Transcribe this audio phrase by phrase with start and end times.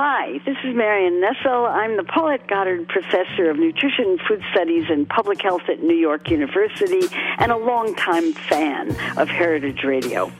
[0.00, 1.66] Hi, this is Marion Nestle.
[1.66, 6.30] I'm the Paulette Goddard Professor of Nutrition, Food Studies, and Public Health at New York
[6.30, 7.00] University,
[7.38, 10.30] and a longtime fan of Heritage Radio.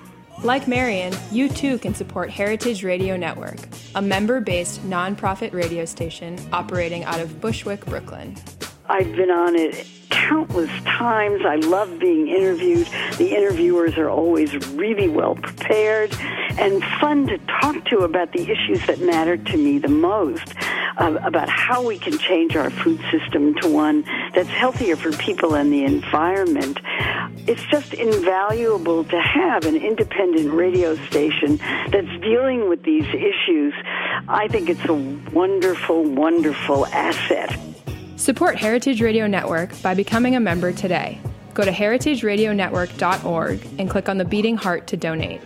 [0.45, 3.59] Like Marion, you too can support Heritage Radio Network,
[3.97, 8.37] a member based nonprofit radio station operating out of Bushwick, Brooklyn.
[8.89, 11.43] I've been on it countless times.
[11.45, 12.87] I love being interviewed.
[13.19, 16.15] The interviewers are always really well prepared
[16.59, 20.55] and fun to talk to about the issues that matter to me the most,
[20.97, 25.55] uh, about how we can change our food system to one that's healthier for people
[25.55, 26.81] and the environment.
[27.47, 31.59] It's just invaluable to have an independent radio station
[31.91, 33.75] that's dealing with these issues.
[34.29, 37.59] I think it's a wonderful, wonderful asset.
[38.19, 41.21] Support Heritage Radio Network by becoming a member today.
[41.55, 45.41] Go to heritageradionetwork.org and click on the beating heart to donate.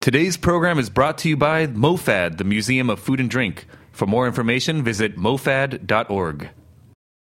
[0.00, 3.66] Today's program is brought to you by MOFAD, the Museum of Food and Drink.
[3.92, 6.48] For more information, visit mofad.org.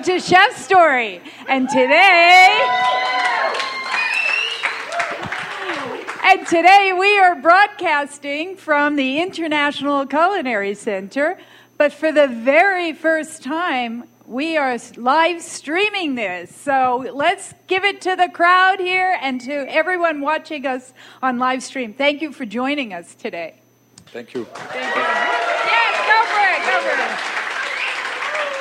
[0.00, 1.20] Welcome to Chef Story.
[1.48, 2.48] And today,
[6.24, 11.38] and today we are broadcasting from the International Culinary Center.
[11.76, 16.54] But for the very first time, we are live streaming this.
[16.54, 21.62] So let's give it to the crowd here and to everyone watching us on live
[21.62, 21.92] stream.
[21.92, 23.56] Thank you for joining us today.
[24.06, 24.44] Thank you.
[24.44, 25.02] Thank you.
[25.02, 27.49] Yes, go for it, go for it.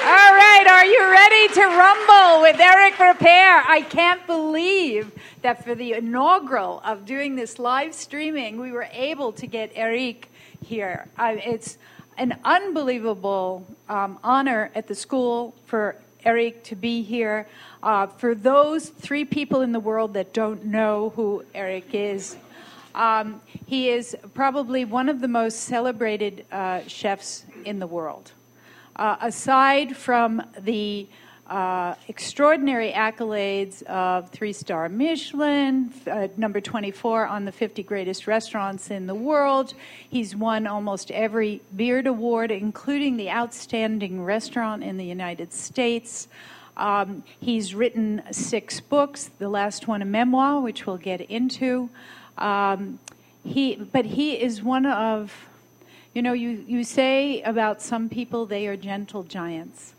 [0.01, 3.65] All right, are you ready to rumble with Eric Ripert?
[3.67, 5.11] I can't believe
[5.41, 10.29] that for the inaugural of doing this live streaming, we were able to get Eric
[10.65, 11.09] here.
[11.17, 11.77] Uh, it's
[12.17, 17.45] an unbelievable um, honor at the school for Eric to be here.
[17.83, 22.37] Uh, for those three people in the world that don't know who Eric is,
[22.95, 28.31] um, he is probably one of the most celebrated uh, chefs in the world.
[28.99, 31.07] Uh, aside from the
[31.47, 38.91] uh, extraordinary accolades of three star Michelin, uh, number 24 on the 50 greatest restaurants
[38.91, 39.73] in the world.
[40.09, 46.27] He's won almost every Beard Award, including the Outstanding Restaurant in the United States.
[46.75, 51.89] Um, he's written six books, the last one a memoir, which we'll get into.
[52.37, 52.99] Um,
[53.45, 55.48] he, but he is one of
[56.19, 59.93] you know, you, you say about some people they are gentle giants.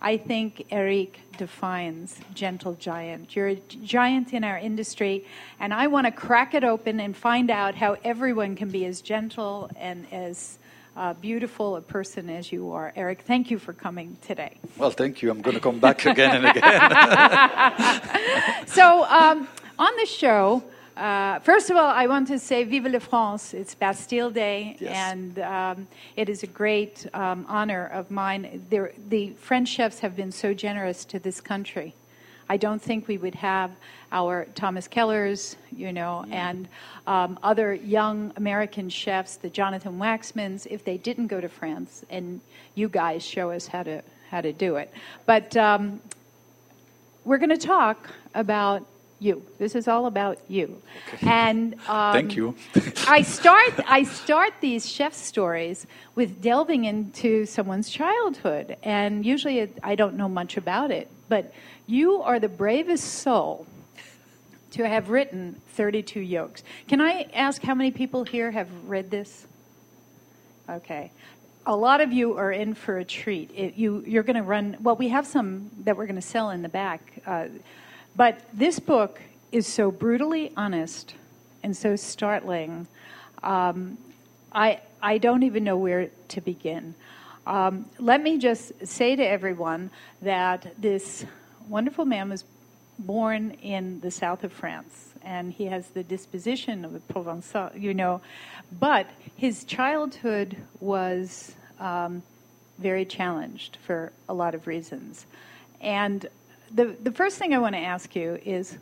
[0.00, 3.34] I think Eric defines gentle giant.
[3.34, 5.26] You're a giant in our industry,
[5.58, 9.00] and I want to crack it open and find out how everyone can be as
[9.00, 10.60] gentle and as
[10.96, 12.92] uh, beautiful a person as you are.
[12.94, 14.58] Eric, thank you for coming today.
[14.76, 15.30] Well, thank you.
[15.32, 16.70] I'm going to come back again and again.
[18.68, 20.62] so, um, on the show,
[20.96, 23.52] uh, first of all, I want to say Vive la France.
[23.54, 24.92] It's Bastille Day, Yes.
[25.12, 28.64] and um, it is a great um, honor of mine.
[28.70, 31.94] There, the French chefs have been so generous to this country.
[32.48, 33.70] I don't think we would have
[34.12, 36.68] our Thomas Kellers, you know, and
[37.06, 42.04] um, other young American chefs, the Jonathan Waxmans, if they didn't go to France.
[42.10, 42.40] And
[42.74, 44.92] you guys show us how to how to do it.
[45.26, 46.00] But um,
[47.24, 48.84] we're going to talk about
[49.24, 49.42] you.
[49.58, 50.80] This is all about you.
[51.14, 51.26] Okay.
[51.28, 52.54] And um, Thank you.
[53.08, 59.78] I start I start these chef stories with delving into someone's childhood, and usually it,
[59.82, 61.08] I don't know much about it.
[61.28, 61.52] But
[61.86, 63.66] you are the bravest soul
[64.72, 66.64] to have written 32 yolks.
[66.88, 69.46] Can I ask how many people here have read this?
[70.68, 71.12] Okay.
[71.66, 73.50] A lot of you are in for a treat.
[73.54, 76.50] It, you, you're going to run, well, we have some that we're going to sell
[76.50, 77.00] in the back.
[77.24, 77.46] Uh,
[78.16, 79.20] but this book
[79.52, 81.14] is so brutally honest
[81.62, 82.86] and so startling.
[83.42, 83.98] Um,
[84.52, 86.94] I, I don't even know where to begin.
[87.46, 89.90] Um, let me just say to everyone
[90.22, 91.24] that this
[91.68, 92.44] wonderful man was
[92.98, 97.92] born in the south of France, and he has the disposition of a Provençal, you
[97.92, 98.20] know,
[98.78, 99.06] but
[99.36, 102.22] his childhood was um,
[102.78, 105.26] very challenged for a lot of reasons.
[105.80, 106.26] And
[106.74, 108.76] the, the first thing I want to ask you is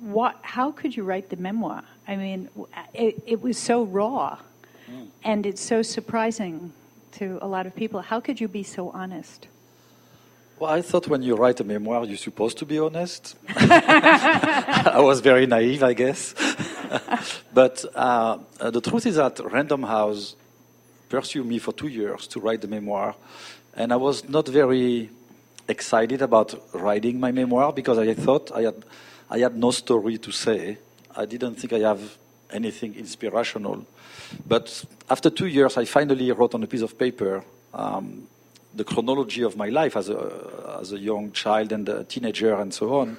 [0.00, 1.82] what, how could you write the memoir?
[2.06, 2.48] I mean,
[2.92, 4.38] it, it was so raw,
[4.90, 5.08] mm.
[5.24, 6.72] and it's so surprising
[7.12, 8.00] to a lot of people.
[8.00, 9.48] How could you be so honest?
[10.58, 13.36] Well, I thought when you write a memoir, you're supposed to be honest.
[13.48, 16.34] I was very naive, I guess.
[17.54, 20.36] but uh, the truth is that Random House
[21.08, 23.16] pursued me for two years to write the memoir,
[23.74, 25.10] and I was not very
[25.68, 28.84] excited about writing my memoir because I thought I had,
[29.30, 30.78] I had no story to say.
[31.16, 32.18] I didn't think I have
[32.50, 33.86] anything inspirational.
[34.46, 38.26] But after two years, I finally wrote on a piece of paper um,
[38.74, 42.74] the chronology of my life as a, as a young child and a teenager and
[42.74, 43.16] so on.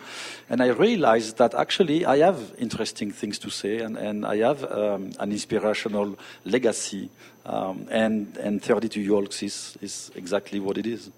[0.50, 4.70] And I realized that actually I have interesting things to say and, and I have
[4.70, 7.10] um, an inspirational legacy.
[7.46, 11.12] Um, and, and 32 Yolks is, is exactly what it is.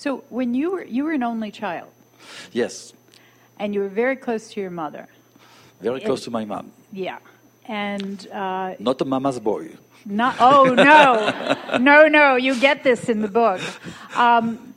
[0.00, 1.90] So when you were, you were an only child?
[2.52, 2.94] Yes.
[3.58, 5.08] And you were very close to your mother?
[5.82, 6.72] Very close to my mom.
[6.90, 7.18] Yeah.
[7.66, 8.26] And...
[8.32, 9.76] Uh, Not a mama's boy.
[10.06, 11.76] Not, oh, no.
[11.76, 13.60] no, no, you get this in the book.
[14.16, 14.72] Um,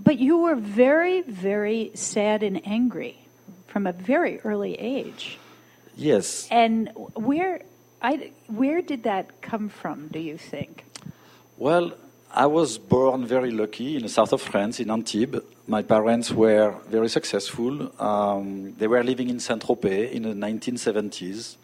[0.00, 3.18] but you were very, very sad and angry
[3.66, 5.36] from a very early age.
[5.96, 6.46] Yes.
[6.52, 7.62] And where,
[8.00, 10.84] I, where did that come from, do you think?
[11.58, 11.94] Well,
[12.36, 15.38] I was born very lucky in the south of France, in Antibes.
[15.68, 17.92] My parents were very successful.
[18.02, 21.54] Um, they were living in Saint Tropez in the 1970s.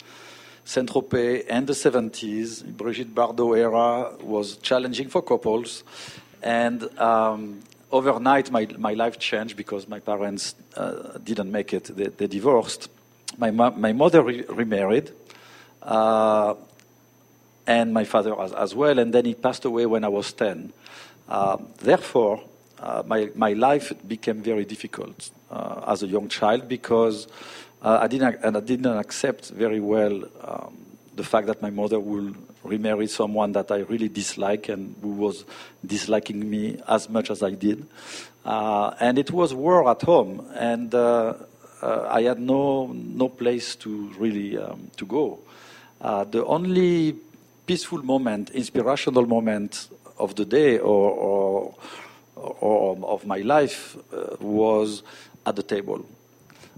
[0.65, 5.83] Saint-Tropez and the 70s, Brigitte Bardot era was challenging for couples.
[6.41, 7.59] And um,
[7.91, 11.85] overnight, my, my life changed because my parents uh, didn't make it.
[11.97, 12.89] They, they divorced.
[13.39, 15.11] My, my mother re- remarried,
[15.83, 16.55] uh,
[17.71, 18.99] and my father as, as, well.
[18.99, 20.73] And then he passed away when I was 10.
[21.29, 22.43] Uh, therefore,
[22.81, 27.29] uh, my, my life became very difficult uh, as a young child because
[27.83, 30.79] uh, I didn't, and I didn't accept very well um,
[31.15, 32.35] the fact that my mother will
[32.65, 35.45] remarry someone that I really dislike and who was
[35.87, 37.87] disliking me as much as I did.
[38.45, 41.35] Uh, and it was war at home, and uh,
[41.83, 45.39] I had no no place to really um, to go.
[46.01, 47.17] The only
[47.71, 51.75] peaceful moment, inspirational moment of the day or, or,
[52.35, 55.05] or of my life uh, was
[55.47, 56.05] at the table.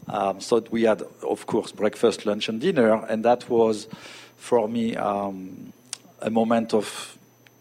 [0.07, 3.89] Um, so we had, of course, breakfast, lunch, and dinner, and that was,
[4.37, 5.73] for me, um,
[6.21, 7.17] a moment of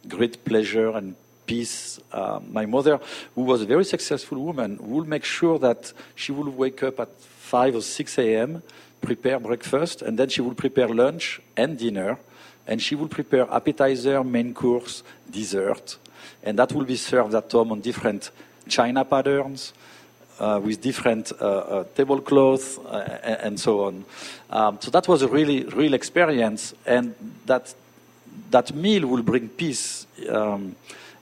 [0.10, 2.01] great pleasure and peace.
[2.12, 3.00] Uh, my mother,
[3.36, 7.10] who was a very successful woman, would make sure that she would wake up at
[7.22, 8.62] 5 or 6 a.m.,
[9.00, 12.18] prepare breakfast, and then she would prepare lunch and dinner,
[12.67, 15.97] and she will prepare appetizer, main course, dessert,
[16.43, 18.31] and that will be served at home on different
[18.67, 19.73] china patterns,
[20.41, 22.79] uh, with different uh, uh, tablecloths
[23.23, 24.05] and so on.
[24.49, 27.13] Um, so that was a really real experience, and
[27.45, 27.73] that
[28.49, 30.75] that meal will bring peace um,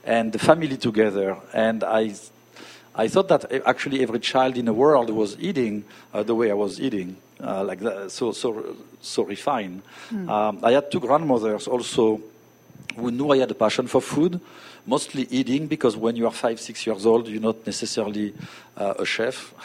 [0.04, 1.36] and the family together.
[1.52, 2.14] And I
[2.94, 5.84] I thought that actually every child in the world was eating
[6.14, 9.82] uh, the way I was eating, uh, like that, so so so refined.
[10.10, 10.28] Mm.
[10.28, 12.20] Um, I had two grandmothers also
[12.96, 14.40] who knew I had a passion for food,
[14.86, 18.34] mostly eating because when you are five, six years old, you're not necessarily
[18.76, 19.54] uh, a chef.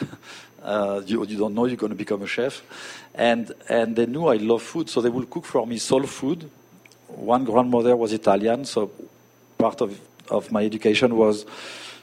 [0.62, 2.60] Uh, you, you, don't know you're going to become a chef.
[3.14, 6.50] And, and they knew I love food, so they would cook for me soul food.
[7.06, 8.90] One grandmother was Italian, so
[9.58, 11.46] part of, of my education was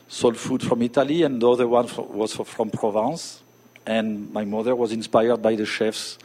[0.07, 3.42] soul food from Italy, and the other one was from Provence.
[3.85, 6.17] And my mother was inspired by the chefs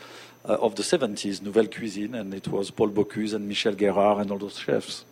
[0.48, 4.30] uh, of the 70s, Nouvelle Cuisine, and it was Paul Bocuse and Michel Guérard and
[4.30, 5.04] all those chefs.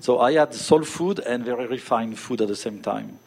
[0.00, 3.18] So I had soul food and very refined food at the same time.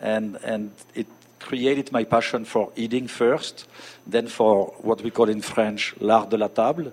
[0.00, 1.06] And, and it
[1.40, 3.66] created my passion for eating first,
[4.06, 6.92] then for what we call in French l'art de la table,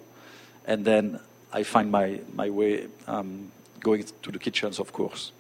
[0.66, 1.20] and then
[1.52, 5.32] I find my, my way um, going to the kitchens, of course.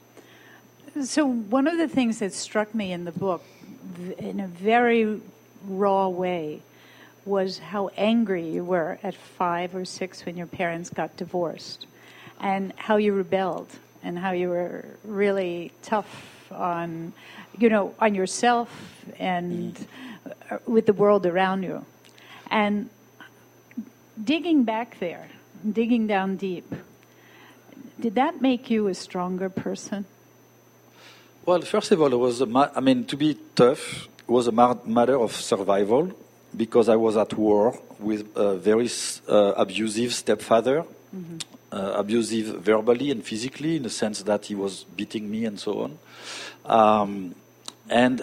[1.04, 3.44] So, one of the things that struck me in the book,
[4.20, 5.22] in a very
[5.68, 6.62] raw way,
[7.26, 11.86] was how angry you were at five or six when your parents got divorced,
[12.40, 13.70] and how you rebelled,
[14.04, 17.14] and how you were really tough on,
[17.58, 18.70] you know, on yourself
[19.20, 19.88] and
[20.52, 21.86] uh, with the world around you.
[22.52, 22.90] And
[24.22, 25.28] digging back there,
[25.70, 26.74] digging down deep,
[28.00, 30.06] did that make you a stronger person?
[31.46, 35.32] Well, first of all, it was I mean, to be tough was a matter of
[35.32, 36.12] survival
[36.58, 38.90] because I was at war with a very
[39.30, 40.86] uh, abusive stepfather,
[41.16, 41.38] mm-hmm.
[41.72, 45.84] uh, abusive verbally and physically, in the sense that he was beating me and so
[45.84, 46.00] on.
[46.66, 47.36] Um,
[47.90, 48.22] and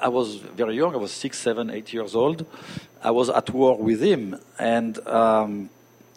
[0.00, 0.94] I was very young.
[0.94, 2.46] I was six, seven, eight years old.
[3.02, 5.70] I was at war with him, and um,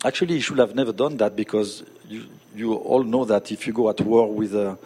[0.04, 2.25] actually, he should have never done that because you,
[2.56, 4.78] you all know that if you go at war with a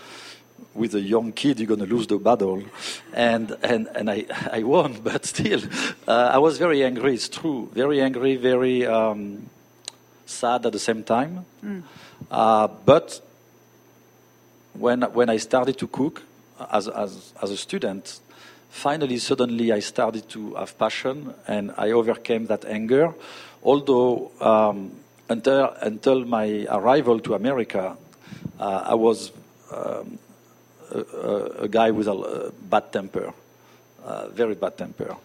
[0.79, 2.63] with a young kid, you're going to lose the battle.
[3.13, 5.61] And, and, and I, I won, but still,
[6.07, 7.69] uh, I was very angry, it's true.
[7.73, 9.49] Very angry, very um,
[10.25, 11.45] sad at the same time.
[11.63, 11.83] Mm.
[12.31, 13.21] Uh, but
[14.73, 16.23] when, when I started to cook
[16.71, 18.21] as, as, as a student,
[18.69, 23.13] finally, suddenly, I started to have passion and I overcame that anger.
[23.63, 24.91] Although, um,
[25.27, 27.97] until, until my arrival to America,
[28.59, 29.31] uh, I was
[29.71, 30.17] um,
[30.91, 33.33] a, guy with a, bad temper,
[34.31, 35.15] very bad temper.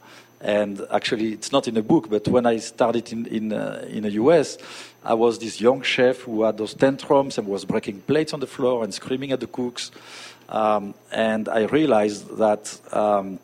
[0.40, 4.02] And actually, it's not in a book, but when I started in, in, uh, in
[4.02, 4.59] the US,
[5.02, 8.47] I was this young chef who had those tantrums and was breaking plates on the
[8.47, 9.90] floor and screaming at the cooks.
[10.50, 13.38] Um, and I realized that um,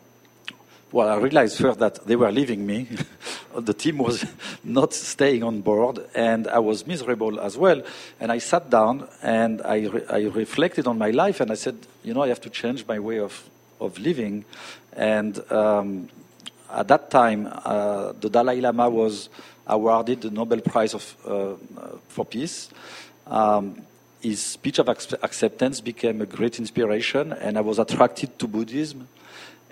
[0.91, 2.87] well, I realized first that they were leaving me.
[3.59, 4.25] the team was
[4.63, 7.81] not staying on board, and I was miserable as well.
[8.19, 11.75] And I sat down and I, re- I reflected on my life, and I said,
[12.03, 14.45] you know, I have to change my way of, of living.
[14.93, 16.09] And um,
[16.69, 19.29] at that time, uh, the Dalai Lama was
[19.67, 21.55] awarded the Nobel Prize of, uh,
[22.07, 22.69] for Peace.
[23.27, 23.81] Um,
[24.21, 29.07] his speech of acceptance became a great inspiration, and I was attracted to Buddhism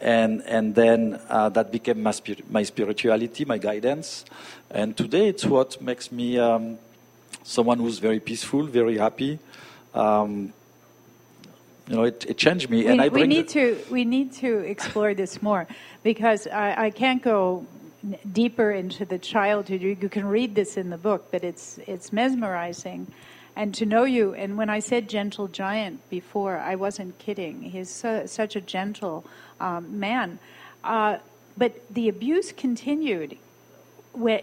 [0.01, 4.25] and and then uh, that became my, spir- my, spirituality, my guidance,
[4.69, 6.77] and today it's what makes me um,
[7.43, 9.39] someone who's very peaceful, very happy.
[9.93, 10.53] Um,
[11.87, 14.59] you know, it, it, changed me, we, and I we need to we need to
[14.59, 15.67] explore this more
[16.03, 17.65] because I, I can't go
[18.31, 19.81] deeper into the childhood.
[19.81, 23.07] You, you can read this in the book, but it's it's mesmerizing
[23.59, 24.33] and to know you.
[24.33, 27.61] And when I said gentle giant before, I wasn't kidding.
[27.61, 29.25] He's so, such a gentle
[29.59, 30.39] um, man.
[30.83, 31.17] Uh,
[31.57, 33.37] but the abuse continued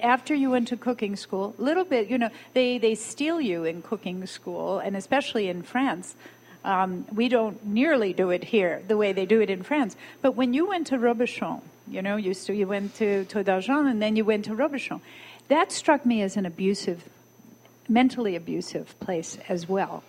[0.02, 3.64] after you went to cooking school, a little bit, you know, they, they steal you
[3.64, 6.14] in cooking school, and especially in France.
[6.64, 9.94] Um, we don't nearly do it here the way they do it in France.
[10.20, 13.87] But when you went to Robuchon, you know, you, so you went to Tour d'Argent
[13.87, 15.00] and then you went to Robuchon,
[15.49, 17.04] that struck me as an abusive,
[17.88, 20.02] mentally abusive place as well.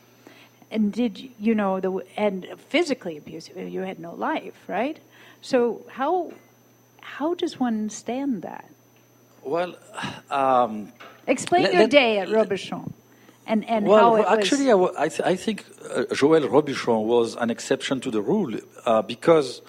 [0.70, 3.58] And did you know the and physically abusive?
[3.58, 5.00] You had no life, right?
[5.42, 6.34] So how
[7.02, 8.70] how does one stand that?
[9.44, 9.76] Well,
[10.30, 10.92] um,
[11.26, 12.92] explain let, your let, day at Robuchon.
[13.48, 14.94] And, and well, how it actually, was...
[14.98, 19.62] I, th- I, think uh, Joël Robuchon was an exception to the rule uh, because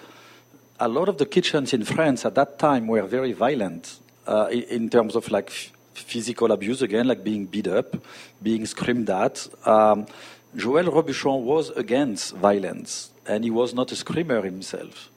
[0.81, 4.63] a lot of the kitchens in France at that time were very violent uh, in,
[4.63, 7.95] in, terms of like f- physical abuse again, like being beat up,
[8.43, 9.47] being screamed at.
[9.65, 10.07] Um,
[10.55, 15.11] Joël Robuchon was against violence, and he was not a screamer himself.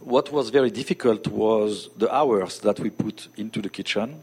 [0.00, 4.22] What was very difficult was the hours that we put into the kitchen.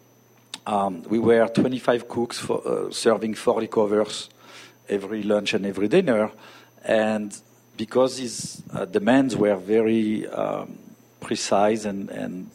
[0.65, 4.29] Um, we were 25 cooks for, uh, serving 40 covers
[4.89, 6.31] every lunch and every dinner,
[6.83, 7.37] and
[7.77, 10.77] because his uh, demands were very um,
[11.21, 12.49] precise and, and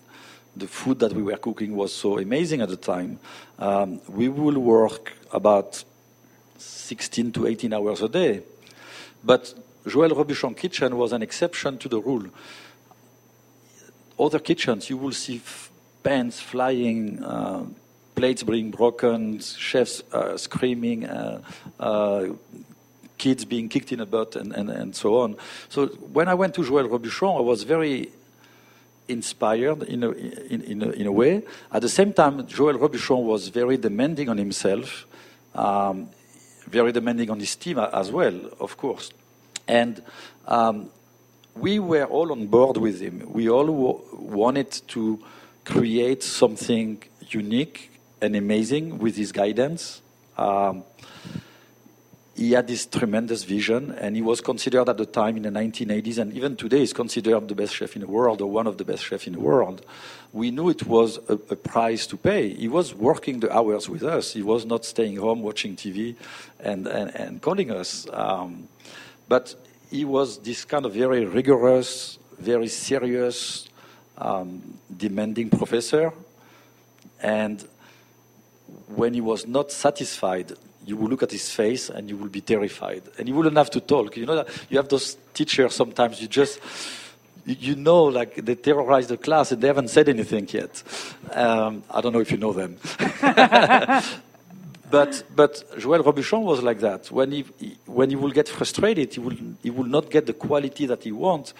[0.56, 3.18] the food that we were cooking was so amazing at the time,
[3.58, 5.84] um, we will work about
[6.62, 8.42] 16 to 18 hours a day.
[9.24, 9.54] But
[9.84, 12.26] Joël Robuchon kitchen was an exception to the rule.
[14.18, 15.40] Other kitchens, you will see
[16.02, 17.64] pans flying, uh,
[18.14, 21.42] plates being broken, chefs uh, screaming, uh,
[21.80, 22.26] uh,
[23.18, 25.36] kids being kicked in the butt, and, and, and so on.
[25.68, 28.10] So when I went to Joël Robuchon, I was very
[29.08, 31.42] inspired in a, in, in, a, in a way.
[31.72, 35.06] At the same time, Joël Robuchon was very demanding on himself.
[35.54, 36.08] Um,
[36.66, 39.10] very demanding on his team as well, of course.
[39.68, 40.02] And
[40.46, 40.90] um,
[41.54, 43.22] we were all on board with him.
[43.26, 45.22] We all wanted to
[45.64, 47.90] create something unique
[48.20, 50.02] and amazing with his guidance.
[50.36, 50.84] Um,
[52.34, 56.18] he had this tremendous vision, and he was considered at the time in the 1980s,
[56.18, 58.84] and even today is considered the best chef in the world or one of the
[58.84, 59.84] best chefs in the world.
[60.32, 62.54] We knew it was a, a, price to pay.
[62.54, 64.32] He was working the hours with us.
[64.32, 66.16] He was not staying home watching TV
[66.58, 68.06] and, and, and calling us.
[68.10, 68.68] Um,
[69.28, 69.54] but
[69.90, 73.68] he was this kind of very rigorous, very serious,
[74.16, 76.14] um, demanding professor.
[77.20, 77.62] And
[78.86, 80.52] when he was not satisfied,
[80.86, 83.02] you will look at his face and you will be terrified.
[83.18, 84.16] And you wouldn't have to talk.
[84.16, 86.60] You know that you have those teachers sometimes you just
[87.44, 90.82] you know like they terrorize the class and they haven't said anything yet.
[91.32, 92.76] Um, I don't know if you know them.
[94.90, 97.10] but but Joël Robuchon was like that.
[97.10, 97.44] When he,
[97.86, 101.12] when he will get frustrated, he will he will not get the quality that he
[101.12, 101.54] wants.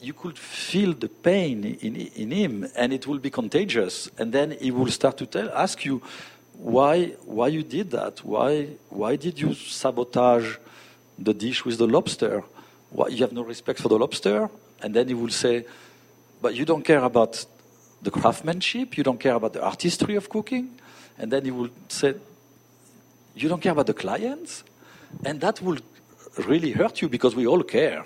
[0.00, 4.10] you could feel the pain in, in him, and it will be contagious.
[4.18, 6.02] And then he will start to tell, ask you
[6.58, 8.24] why, why you did that.
[8.24, 10.56] Why, why did you sabotage
[11.18, 12.44] the dish with the lobster?
[12.90, 14.48] Why, you have no respect for the lobster?
[14.82, 15.66] And then he will say,
[16.40, 17.44] but you don't care about
[18.02, 20.78] the craftsmanship, you don't care about the artistry of cooking.
[21.18, 22.14] And then he will say,
[23.34, 24.64] you don't care about the clients?
[25.24, 25.78] And that will
[26.46, 28.04] really hurt you because we all care.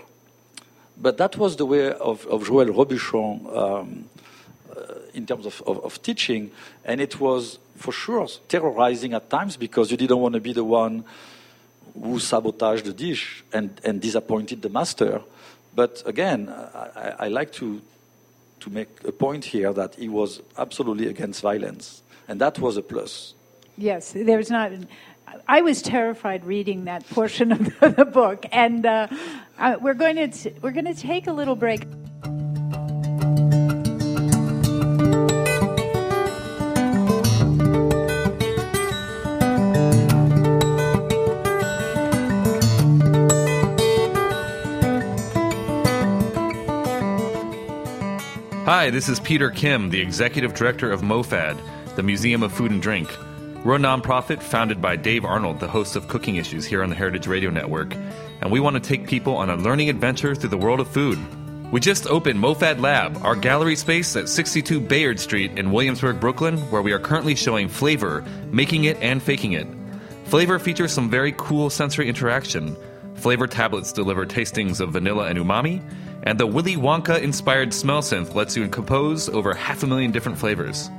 [0.97, 4.05] But that was the way of, of Joël Robuchon um,
[5.21, 6.51] in terms of, of, of, teaching.
[6.85, 10.65] And it was, for sure, terrorizing at times because you didn't want to be the
[10.65, 11.05] one
[11.95, 15.21] who sabotaged the dish and, and disappointed the master.
[15.75, 17.81] But again, I, I like to,
[18.61, 22.03] to make a point here that he was absolutely against violence.
[22.29, 23.35] And that was a plus.
[23.77, 24.73] Yes, there's not.
[25.47, 29.07] I was terrified reading that portion of the, book, and uh,
[29.59, 31.83] uh, we're going to we're going to take a little break.
[48.71, 51.59] Hi, this is Peter Kim, the Executive Director of MOFAD,
[51.97, 53.11] the Museum of Food and Drink.
[53.65, 56.95] We're a nonprofit founded by Dave Arnold, the host of Cooking Issues here on the
[56.95, 57.97] Heritage Radio Network,
[58.41, 61.19] and we want to take people on a learning adventure through the world of food.
[61.73, 66.57] We just opened MoFad Lab, our gallery space at 62 Bayard Street in Williamsburg, Brooklyn,
[66.71, 69.67] where we are currently showing Flavor, Making It and Faking It.
[70.27, 72.77] Flavor features some very cool sensory interaction.
[73.17, 75.83] Flavor tablets deliver tastings of vanilla and umami,
[76.25, 80.39] and the Willy Wonka inspired smell synth lets you compose over half a million different
[80.39, 80.91] flavors.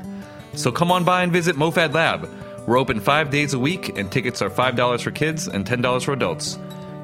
[0.53, 2.29] So come on by and visit MoFad Lab
[2.67, 6.13] we're open five days a week, and tickets are $5 for kids and $10 for
[6.13, 6.59] adults.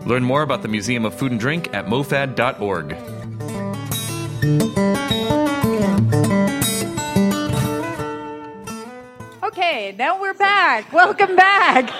[0.05, 2.95] Learn more about the Museum of Food and Drink at mofad.org.
[9.67, 10.93] Okay, now we're back.
[10.93, 11.91] Welcome back.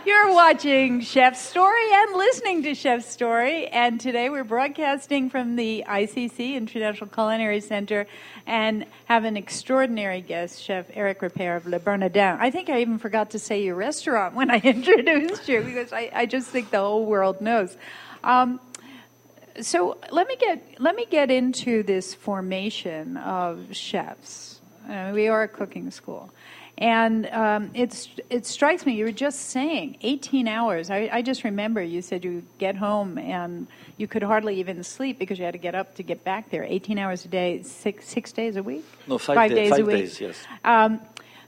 [0.06, 3.66] You're watching Chef's Story and listening to Chef's Story.
[3.66, 8.06] And today we're broadcasting from the ICC, International Culinary Center,
[8.46, 12.38] and have an extraordinary guest, Chef Eric Ripert of Le Bernardin.
[12.40, 16.10] I think I even forgot to say your restaurant when I introduced you because I,
[16.14, 17.76] I just think the whole world knows.
[18.24, 18.60] Um,
[19.60, 24.49] so let me get let me get into this formation of chefs
[24.88, 26.30] uh, we are a cooking school.
[26.78, 30.88] And um, it's, it strikes me, you were just saying 18 hours.
[30.88, 33.66] I, I, just remember you said you get home and
[33.98, 36.64] you could hardly even sleep because you had to get up to get back there.
[36.64, 38.84] 18 hours a day, six, six days a week?
[39.06, 39.96] No, five, five day, days five a week.
[39.96, 40.36] Days, yes.
[40.64, 41.00] Um,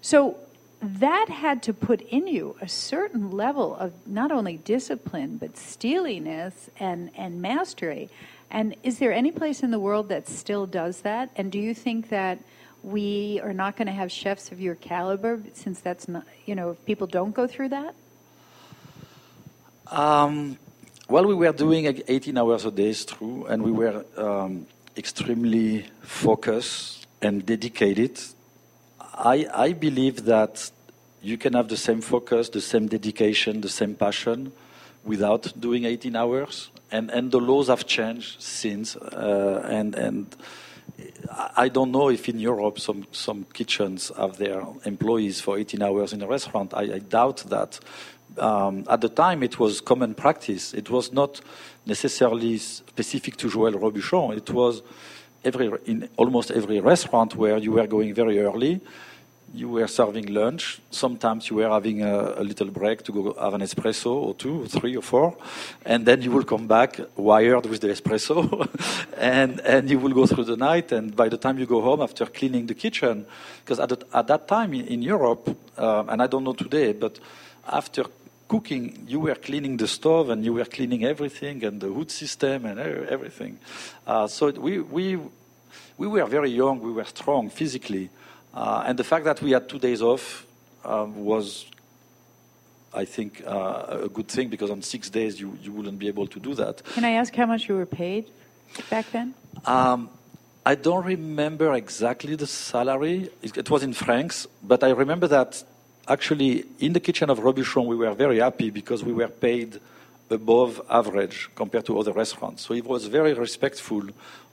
[0.02, 0.36] so
[0.82, 6.68] that had to put in you a certain level of not only discipline, but steeliness
[6.78, 8.10] and, and mastery.
[8.50, 11.30] And is there any place in the world that still does that?
[11.36, 12.38] And do you think that
[12.82, 16.70] we are not going to have chefs of your caliber since that's not, you know,
[16.70, 17.94] if people don't go through that?
[19.90, 20.58] Um,
[21.08, 24.66] well, we were doing 18 hours a day through, and we were um,
[24.96, 28.18] extremely focused and dedicated.
[29.14, 30.70] I, I believe that
[31.20, 34.52] you can have the same focus, the same dedication, the same passion
[35.04, 36.70] without doing 18 hours.
[36.90, 38.96] And, and the laws have changed since.
[38.96, 40.36] Uh, and, and
[41.56, 46.12] I don't know if in Europe some, some kitchens have their employees for 18 hours
[46.12, 46.74] in a restaurant.
[46.74, 47.80] I, I doubt that.
[48.38, 50.72] Um, at the time, it was common practice.
[50.72, 51.40] It was not
[51.86, 54.36] necessarily specific to Joël Robuchon.
[54.36, 54.82] It was
[55.44, 58.80] every, in almost every restaurant where you were going very early
[59.54, 60.80] you were serving lunch.
[60.90, 64.62] Sometimes you were having a, a, little break to go have an espresso or two,
[64.62, 65.36] or three or four,
[65.84, 68.68] and then you will come back wired with the espresso,
[69.18, 70.92] and and you will go through the night.
[70.92, 73.26] And by the time you go home after cleaning the kitchen,
[73.64, 77.18] because at, at that time in, in Europe, um, and I don't know today, but
[77.66, 78.04] after
[78.48, 82.66] cooking, you were cleaning the stove and you were cleaning everything and the hood system
[82.66, 83.58] and everything.
[84.06, 85.18] Uh, so we we
[85.98, 86.80] we were very young.
[86.80, 88.08] We were strong physically.
[88.54, 90.46] Uh, and the fact that we had two days off
[90.84, 91.66] um, was,
[92.92, 96.26] I think, uh, a good thing because on six days you, you wouldn't be able
[96.26, 96.84] to do that.
[96.84, 98.26] Can I ask how much you were paid
[98.90, 99.34] back then?
[99.64, 100.10] Um,
[100.64, 103.30] I don't remember exactly the salary.
[103.42, 105.62] It, it, was in francs, but I remember that
[106.06, 109.80] actually in the kitchen of Robuchon we were very happy because we were paid
[110.30, 112.62] above average compared to other restaurants.
[112.62, 114.02] So he was very respectful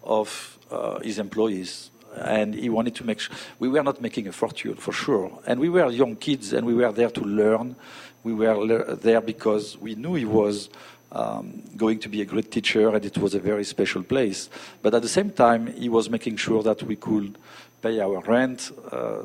[0.03, 1.91] of uh, his employees
[2.23, 5.59] and he wanted to make sure we were not making a fortune for sure and
[5.59, 7.75] we were young kids and we were there to learn
[8.23, 10.69] we were le- there because we knew he was
[11.11, 14.49] um, going to be a great teacher, and it was a very special place.
[14.81, 17.37] But at the same time, he was making sure that we could
[17.81, 18.71] pay our rent.
[18.91, 19.23] Uh,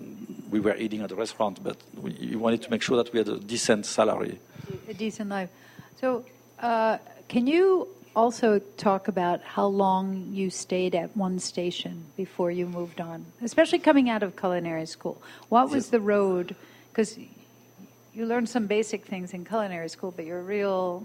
[0.51, 3.19] we were eating at a restaurant, but we, he wanted to make sure that we
[3.19, 4.39] had a decent salary.
[4.89, 5.51] A decent life.
[6.01, 6.25] So,
[6.61, 12.67] uh, can you also talk about how long you stayed at one station before you
[12.67, 15.21] moved on, especially coming out of culinary school?
[15.49, 16.55] What was the road?
[16.91, 17.19] Because
[18.15, 21.05] you learned some basic things in culinary school, but your real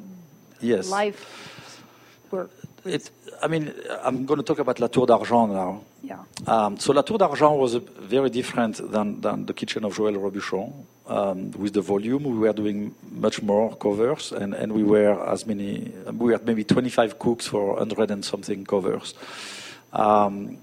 [0.62, 0.90] Yes.
[0.90, 2.52] life work.
[2.86, 3.12] It,
[3.42, 5.84] I mean, I'm going to talk about La Tour d'Argent now.
[6.02, 6.24] yeah.
[6.48, 10.16] Um, so La Tour d'Argent was a, very different than, than the kitchen of Joël
[10.16, 10.72] Robuchon.
[11.08, 15.46] Um, with the volume, we were doing much more covers, and, and we were as
[15.46, 15.92] many.
[16.14, 19.16] We had maybe 25 cooks for 100 and something covers.
[19.92, 20.60] Um,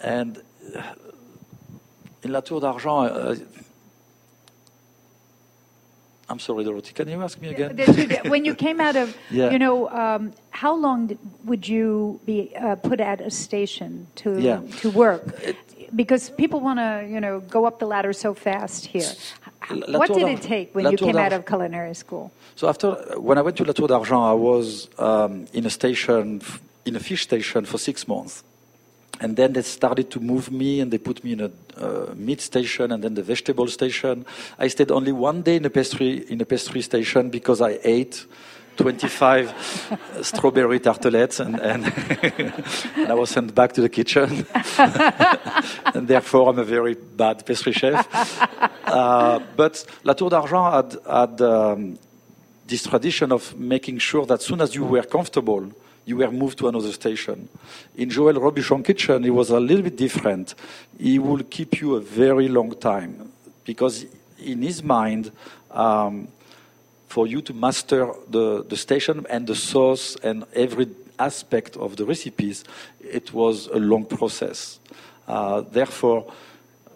[0.00, 0.40] and
[2.22, 3.34] in La Tour d'Argent, uh,
[6.30, 6.92] I'm sorry, Dorothy.
[6.92, 7.76] Can you ask me again?
[8.30, 9.50] When you came out of, Yeah.
[9.50, 14.40] you know, um, how long did, would you be uh, put at a station to
[14.40, 14.60] Yeah.
[14.82, 15.22] to work?
[15.94, 19.10] because people want to, you know, go up the ladder so fast here.
[19.70, 22.30] La what did it take when you came out of culinary school?
[22.56, 26.42] So after, when I went to La Tour d'Argent, I was um, in a station,
[26.84, 28.44] in a fish station for six months.
[29.20, 32.40] And then they started to move me and they put me in a uh, meat
[32.40, 34.24] station and then the vegetable station.
[34.58, 38.24] I stayed only one day in a pastry, in a pastry station because I ate
[38.76, 41.84] 25 strawberry tartelettes and, and,
[42.96, 44.46] and I was sent back to the kitchen.
[45.94, 48.08] and therefore I'm a very bad pastry chef.
[48.84, 51.98] Uh, but La Tour d'Argent had, had um,
[52.66, 55.70] this tradition of making sure that as soon as you were comfortable,
[56.04, 57.48] you were moved to another station.
[57.96, 60.54] In Joël Robuchon kitchen, it was a little bit different.
[60.98, 63.32] He will keep you a very long time
[63.64, 64.06] because
[64.38, 65.30] in his mind,
[65.70, 66.28] um,
[67.08, 72.04] for you to master the, the station and the sauce and every aspect of the
[72.04, 72.64] recipes,
[73.00, 74.78] it was a long process.
[75.28, 76.32] Uh, therefore,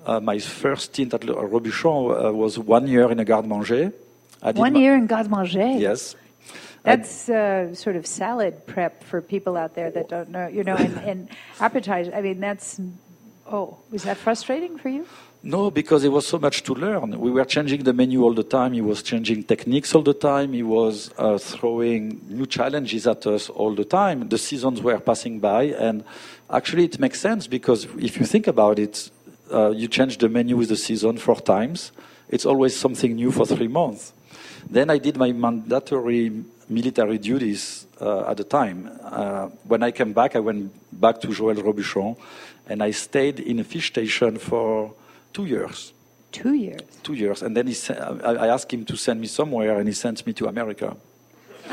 [0.06, 3.92] uh, my first stint at Robuchon uh, was one year in a garde-manger.
[4.44, 5.78] I One year in garde manger.
[5.78, 6.14] Yes.
[6.84, 10.76] That's uh, sort of salad prep for people out there that don't know, you know,
[10.76, 11.28] and, and
[11.60, 12.12] appetizer.
[12.14, 12.78] I mean, that's,
[13.50, 15.06] oh, was that frustrating for you?
[15.42, 17.20] No, because there was so much to learn.
[17.20, 18.72] We were changing the menu all the time.
[18.72, 20.54] He was changing techniques all the time.
[20.54, 24.26] He was uh, throwing new challenges at us all the time.
[24.30, 26.02] The seasons were passing by, and
[26.48, 29.10] actually, it makes sense because if you think about it,
[29.52, 31.92] uh, you change the menu with the season four times.
[32.30, 34.13] It's always something new for three months.
[34.70, 38.90] Then I did my mandatory military duties uh, at the time.
[39.02, 42.16] Uh, when I came back, I went back to Joël Robuchon,
[42.66, 44.94] and I stayed in a fish station for
[45.32, 45.92] two years.
[46.32, 46.80] Two years.
[47.02, 47.76] Two years, and then he
[48.24, 50.96] I asked him to send me somewhere, and he sent me to America.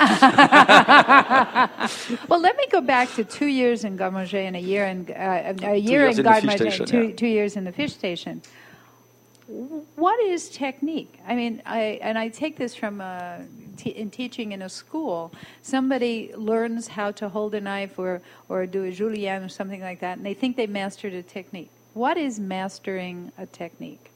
[2.30, 5.12] Well, let me go back to two years in garde manger and a year in
[5.12, 7.16] uh, a year years in in the fish station, two, yeah.
[7.16, 8.42] two years in the fish station.
[9.96, 11.20] What is technique?
[11.28, 13.40] I mean, I and I take this from uh,
[13.76, 15.34] te- in teaching in a school.
[15.62, 20.00] Somebody learns how to hold a knife or or do a julienne or something like
[20.00, 21.70] that, and they think they mastered a technique.
[21.94, 24.12] What is mastering a technique?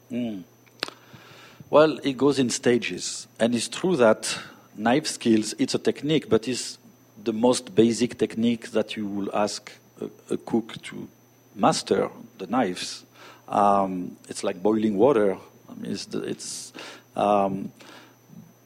[1.68, 4.38] Well, it goes in stages, and it's true that
[4.74, 6.78] knife skills it's a technique, but it's
[7.22, 11.08] the most basic technique that you will ask a, a cook to
[11.54, 13.05] master the knives.
[13.48, 15.38] Um, it's like boiling water.
[15.68, 16.72] I mean, it's, the, it's
[17.14, 17.72] um,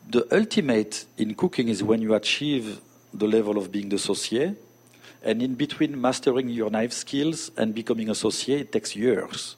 [0.09, 2.81] the ultimate in cooking is when you achieve
[3.13, 4.55] the level of being the saucier,
[5.23, 9.57] and in between mastering your knife skills and becoming a saucier, it takes years.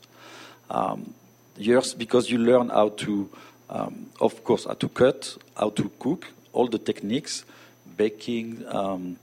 [0.70, 1.14] Um,
[1.56, 3.28] years because you learn how to,
[3.70, 7.44] um, of course, how to cut, how to cook, all the techniques,
[7.96, 9.16] baking, um,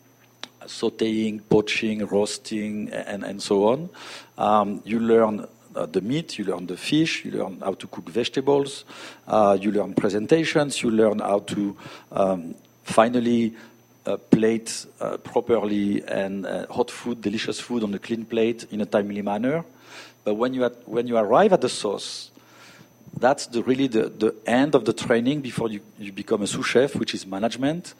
[0.62, 3.90] sautéing, poaching, roasting, and, and so on.
[4.38, 8.10] Um, you learn uh, the meat, you learn the fish, you learn how to cook
[8.10, 8.86] vegetables,
[9.28, 11.78] uh, you learn presentations, you learn how to
[12.12, 13.54] um, finally
[14.06, 18.82] uh, plate uh, properly and uh, hot food, delicious food on a clean plate in
[18.82, 19.64] a timely manner.
[20.24, 22.32] But when you, at, when you arrive at the sauce,
[23.18, 26.66] that's the, really the, the end of the training before you, you become a sous
[26.66, 27.94] chef, which is management.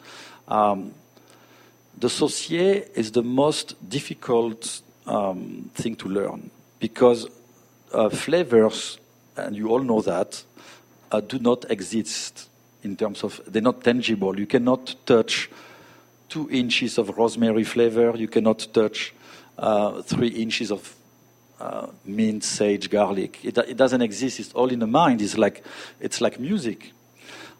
[0.48, 0.94] Um,
[1.98, 7.28] the saucier is the most difficult um, thing to learn because
[7.92, 8.98] uh, flavors,
[9.36, 10.42] and you all know that,
[11.12, 12.48] uh, do not exist
[12.82, 14.38] in terms of they're not tangible.
[14.38, 15.50] You cannot touch
[16.28, 18.16] two inches of rosemary flavor.
[18.16, 19.12] You cannot touch
[19.58, 20.94] uh, three inches of
[21.60, 23.44] uh, mint, sage, garlic.
[23.44, 24.40] It, it doesn't exist.
[24.40, 25.20] It's all in the mind.
[25.20, 25.64] It's like
[26.00, 26.92] it's like music.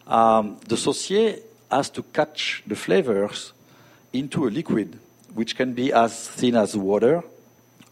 [0.07, 1.35] Um, the saucier
[1.69, 3.53] has to catch the flavors
[4.11, 4.99] into a liquid,
[5.33, 7.23] which can be as thin as water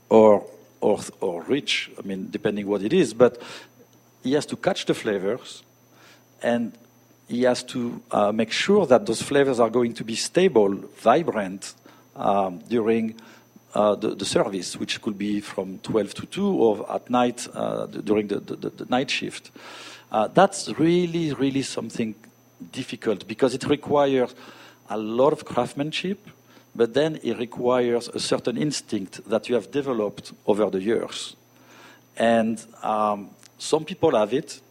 [0.10, 0.46] or,
[0.82, 3.14] or, or rich, I mean, depending what it is.
[3.14, 3.42] But
[4.24, 5.64] he has to catch the flavors
[6.42, 6.74] and
[7.28, 11.74] he has to uh, make sure that those flavors are going to be stable, vibrant
[12.16, 13.16] um, during
[13.76, 17.86] uh, the, the, service, which could be from 12 to 2 or at night uh,
[17.86, 19.52] during the, the, the, night shift.
[20.12, 22.16] Uh, that's really, really something
[22.72, 24.34] difficult because it requires
[24.90, 26.28] a lot of craftsmanship,
[26.80, 31.36] but then it requires a certain instinct that you have developed over the years.
[32.16, 34.62] And um, some people have it,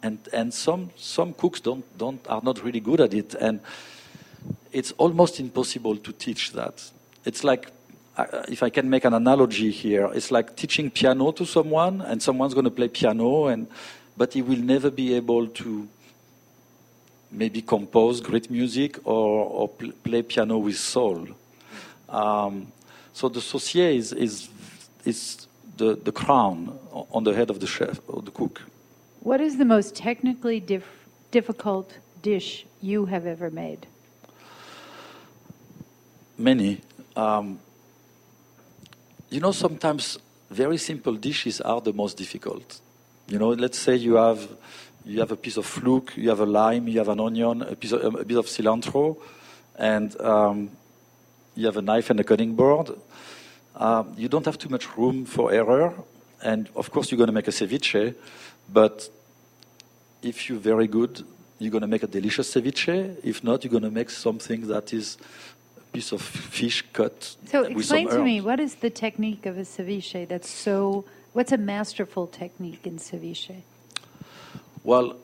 [0.00, 3.34] and, and some, some cooks don't, don't, are not really good at it.
[3.34, 3.58] And
[4.70, 6.88] it's almost impossible to teach that.
[7.24, 7.72] It's like,
[8.16, 12.22] uh, if I can make an analogy here, it's like teaching piano to someone, and
[12.22, 13.66] someone's going to play piano, and,
[14.16, 15.88] but he will never be able to
[17.32, 21.26] maybe compose great music or, or pl- play piano with soul.
[22.10, 22.72] Um,
[23.12, 24.48] so the saucier is, is,
[25.04, 25.46] is
[25.76, 28.62] the, the crown on the head of the chef or the cook.
[29.20, 33.86] What is the most technically dif- difficult dish you have ever made?
[36.38, 36.80] Many.
[37.16, 37.60] Um,
[39.28, 40.18] you know, sometimes
[40.50, 42.80] very simple dishes are the most difficult.
[43.28, 44.48] You know, let's say you have
[45.04, 47.74] you have a piece of fluke, you have a lime, you have an onion, a,
[47.74, 49.16] piece of, a bit of cilantro,
[49.76, 50.70] and um,
[51.60, 52.90] you have a knife and a cutting board.
[53.76, 55.94] Um, you don't have too much room for error,
[56.42, 58.14] and of course you're going to make a ceviche,
[58.72, 59.08] but
[60.22, 61.24] if you're very good,
[61.58, 63.16] you're going to make a delicious ceviche.
[63.22, 65.18] If not, you're going to make something that is
[65.76, 67.36] a piece of fish cut.
[67.46, 71.04] So explain to me, what is the technique of a ceviche that's so?
[71.32, 73.62] What's a masterful technique in ceviche?
[74.82, 75.16] Well,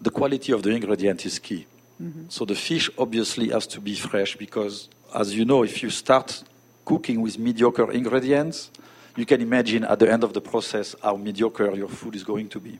[0.00, 1.66] the quality of the ingredient is key.
[2.02, 2.24] Mm-hmm.
[2.28, 6.44] So the fish obviously has to be fresh because, as you know, if you start
[6.84, 8.70] cooking with mediocre ingredients,
[9.16, 12.48] you can imagine at the end of the process how mediocre your food is going
[12.50, 12.78] to be.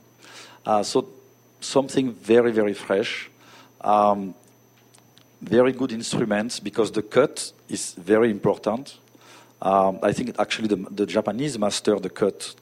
[0.63, 1.09] Uh, so
[1.59, 3.29] something very, very fresh.
[3.81, 4.35] Um,
[5.41, 8.97] very good instruments because the cut is very important.
[9.61, 12.53] Um, I think actually the, the Japanese master the cut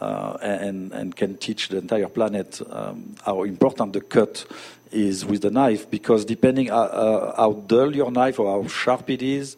[0.00, 4.44] uh, and, and can teach the entire planet um, how important the cut
[4.92, 9.08] is with the knife because depending uh, uh, how dull your knife or how sharp
[9.10, 9.56] it is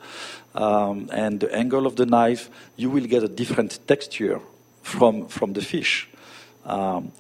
[0.54, 4.40] um, and the angle of the knife, you will get a different texture
[4.82, 6.08] from, from the fish.
[6.64, 7.12] Um,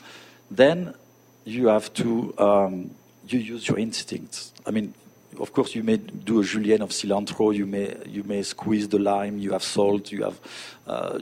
[0.50, 0.94] then
[1.44, 2.90] you have to um,
[3.26, 4.52] you use your instincts.
[4.66, 4.94] I mean,
[5.40, 7.54] of course, you may do a julienne of cilantro.
[7.54, 9.38] You may you may squeeze the lime.
[9.38, 10.12] You have salt.
[10.12, 10.40] You have
[10.86, 11.20] uh,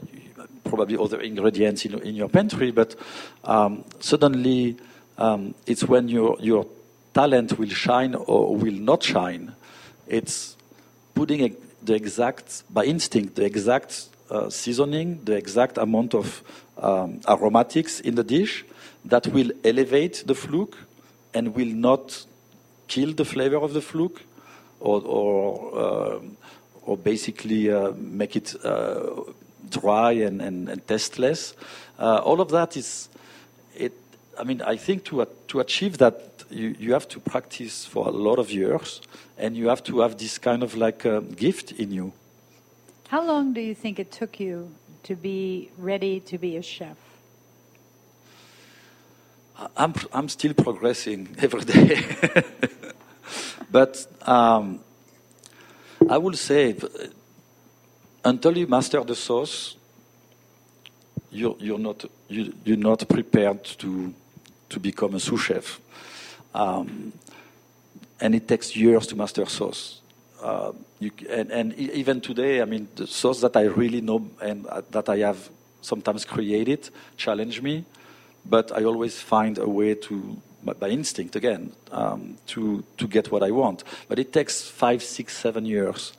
[0.63, 2.95] probably other ingredients in, in your pantry, but
[3.43, 4.77] um, suddenly
[5.17, 6.65] um, it's when your, your
[7.13, 9.53] talent will shine or will not shine.
[10.07, 10.55] It's
[11.13, 16.43] putting the exact, by instinct, the exact uh, seasoning, the exact amount of
[16.77, 18.65] um, aromatics in the dish
[19.05, 20.77] that will elevate the fluke
[21.33, 22.25] and will not
[22.87, 24.21] kill the flavor of the fluke
[24.79, 26.19] or, or, uh,
[26.83, 29.23] or basically uh, make it uh,
[29.69, 31.55] dry and, and, and tasteless.
[31.99, 33.09] Uh, all of that is,
[33.75, 33.93] it.
[34.39, 38.11] I mean, I think to to achieve that, you, you have to practice for a
[38.11, 39.01] lot of years,
[39.37, 42.13] and you have to have this kind of like a gift in you.
[43.07, 46.97] How long do you think it took you to be ready to be a chef?
[49.75, 52.03] I'm I'm still progressing every day,
[53.71, 54.79] but um,
[56.09, 56.75] I will say
[58.23, 59.75] until you master the sauce,
[61.31, 64.13] you're, you're not you, you're not prepared to
[64.69, 65.79] to become a sous chef,
[66.53, 67.13] um,
[68.19, 70.01] and it takes years to master sauce.
[70.41, 74.65] Uh, you, and, and, even today, I mean, the sauce that I really know and
[74.67, 75.49] uh, that I have
[75.81, 77.85] sometimes created challenge me,
[78.45, 83.43] but I always find a way to, by instinct again, um, to to get what
[83.43, 83.83] I want.
[84.07, 86.13] But it takes five, six, seven years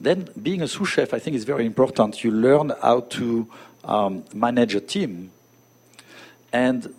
[0.00, 2.22] then, being a sous chef, I think, is very important.
[2.22, 3.48] You learn how to
[3.84, 5.30] um, manage a team.
[6.52, 6.94] And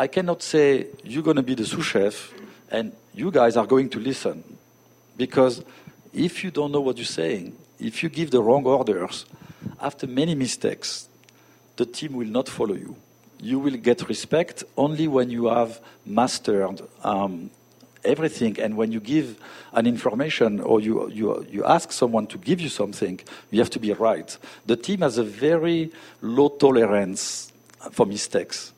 [0.00, 2.32] I cannot say, you're going to be the sous chef,
[2.70, 4.44] and you guys are going to listen.
[5.16, 5.64] Because
[6.14, 9.26] if you don't know what you're saying, if you give the wrong orders,
[9.80, 11.08] after many mistakes,
[11.74, 12.94] the team will not follow you.
[13.40, 17.50] You will get respect only when you have mastered um,
[18.04, 18.60] everything.
[18.60, 19.36] And when you give
[19.72, 23.18] an information or you, you, you ask someone to give you something,
[23.50, 24.36] you have to be right.
[24.66, 25.90] The team has a very
[26.22, 27.52] low tolerance
[27.90, 28.72] for mistakes.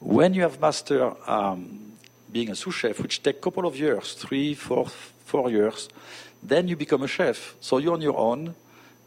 [0.00, 1.92] When you have mastered um,
[2.32, 4.86] being a sous chef, which take a couple of years, three, four,
[5.24, 5.88] four years.
[6.42, 7.54] Then you become a chef.
[7.60, 8.54] So you're on your own,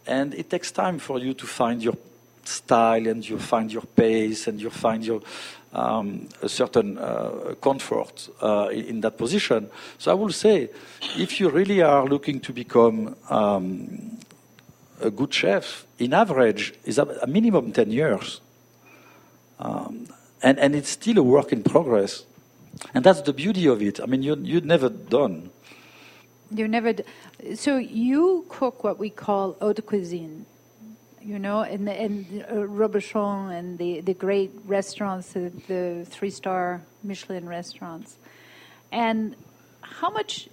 [0.06, 1.97] and it takes time for you to find your
[2.43, 5.21] style and you find your pace and you find your
[5.71, 9.69] um, a certain uh, comfort uh, in that position.
[9.97, 10.69] So I will say,
[11.17, 14.19] if you really are looking to become um,
[15.01, 18.41] a good chef, in average, is a, minimum 10 years.
[19.60, 20.08] Um,
[20.43, 22.25] and, and it's still a work in progress.
[22.93, 23.99] And that's the beauty of it.
[23.99, 25.51] I mean, you, you'd never done.
[26.51, 26.93] You never.
[27.56, 30.45] So you cook what we call haute cuisine
[31.23, 36.82] you know, and, and uh, Robuchon and the, the great restaurants, the, the three star
[37.03, 38.17] Michelin restaurants.
[38.91, 39.36] And
[39.82, 40.49] how much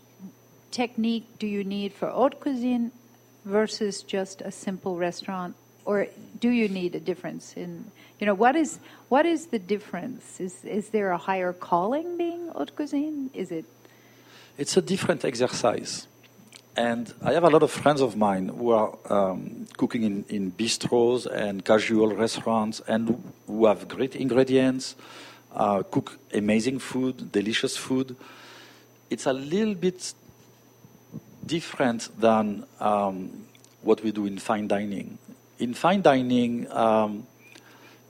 [0.70, 2.92] technique do you need for haute cuisine
[3.44, 5.57] versus just a simple restaurant?
[5.85, 6.07] Or
[6.38, 8.78] do you need a difference in, you know, what is,
[9.09, 10.40] what is the difference?
[10.40, 13.30] Is, is there a higher calling being haute cuisine?
[13.33, 13.64] Is it?
[14.59, 16.06] It's a different exercise.
[16.76, 20.52] And I have a lot of friends of mine who are um, cooking in, in
[20.52, 24.94] bistros and casual restaurants and who have great ingredients,
[25.54, 28.16] uh, cook amazing food, delicious food.
[29.09, 30.12] It's a little bit
[31.44, 33.46] different than um,
[33.83, 35.18] what we do in fine dining.
[35.59, 37.26] In fine dining, um,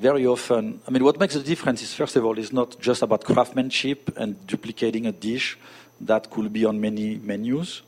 [0.00, 3.02] very often, I mean, what makes the difference is, first of all, it's not just
[3.02, 5.58] about craftsmanship and duplicating a dish
[6.00, 7.82] that could be on many menus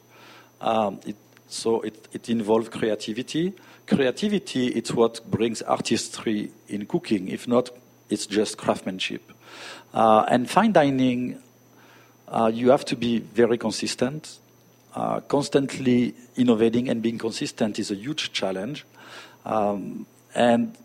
[0.62, 1.16] um, it,
[1.48, 3.52] so it, it involves creativity.
[3.86, 7.28] Creativity is what brings artistry in cooking.
[7.28, 7.70] If not,
[8.08, 9.32] it's just craftsmanship.
[9.92, 11.42] Uh, and fine dining,
[12.28, 14.38] uh, you have to be very consistent.
[14.94, 18.84] Uh, constantly innovating and being consistent is a huge challenge.
[19.44, 20.76] Um, and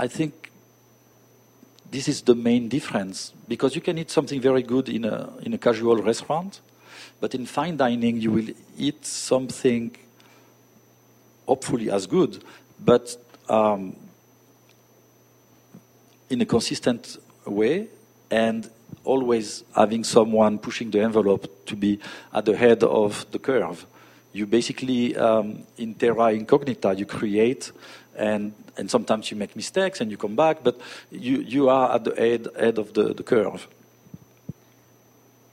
[0.00, 0.50] I think
[1.90, 5.52] this is the main difference because you can eat something very good in a, in
[5.52, 6.62] a casual restaurant,
[7.20, 9.94] but in fine dining, you will eat something
[11.46, 12.42] hopefully as good,
[12.82, 13.14] but
[13.50, 13.94] um,
[16.30, 17.88] in a consistent way
[18.30, 18.70] and
[19.04, 22.00] always having someone pushing the envelope to be
[22.32, 23.84] at the head of the curve.
[24.32, 27.70] You basically, um, in terra incognita, you create
[28.16, 30.80] and, and sometimes you make mistakes and you come back, but
[31.12, 33.68] you, you are at the head, head of the, the curve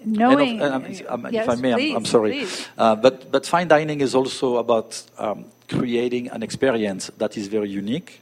[0.08, 0.62] knowing.
[0.62, 2.48] Of, um, yes, if I may, please, I'm, I'm, sorry.
[2.78, 7.70] Uh, but, but fine dining is also about um, creating an experience that is very
[7.70, 8.22] unique,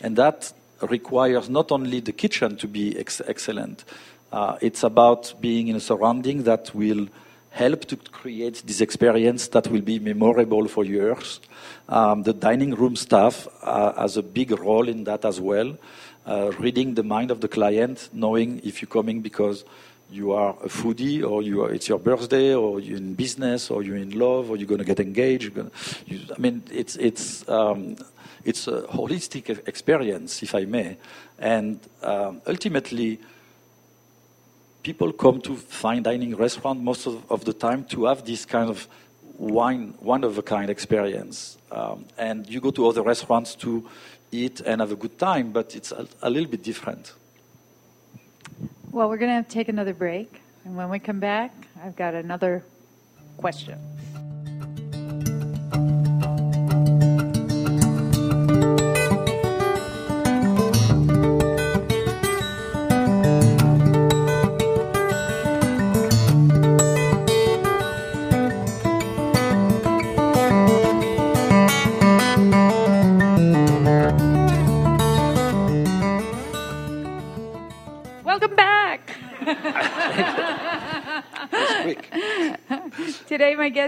[0.00, 3.84] and that requires not only the kitchen to be ex- excellent,
[4.32, 7.08] uh, it's about being in a surrounding that will
[7.52, 11.40] help to create this experience that will be memorable for years.
[11.88, 15.76] Um, the dining room staff uh, has a big role in that as well,
[16.26, 19.64] uh, reading the mind of the client, knowing if you're coming because
[20.10, 23.82] you are a foodie or you are, it's your birthday or you're in business or
[23.82, 25.54] you're in love or you're going to get engaged.
[25.54, 25.70] Gonna,
[26.06, 27.96] you, I mean, it's, it's, um,
[28.44, 30.96] it's a holistic experience, if I may.
[31.38, 33.20] And um, ultimately,
[34.82, 38.68] people come to fine dining restaurant most of, of, the time to have this kind
[38.68, 38.88] of
[39.38, 41.58] wine, one of a kind experience.
[41.70, 43.88] Um, and you go to other restaurants to
[44.30, 47.12] eat and have a good time, but it's a, a little bit different.
[48.90, 50.40] Well, we're going to to take another break.
[50.64, 52.64] And when we come back, I've got another
[53.36, 53.78] question.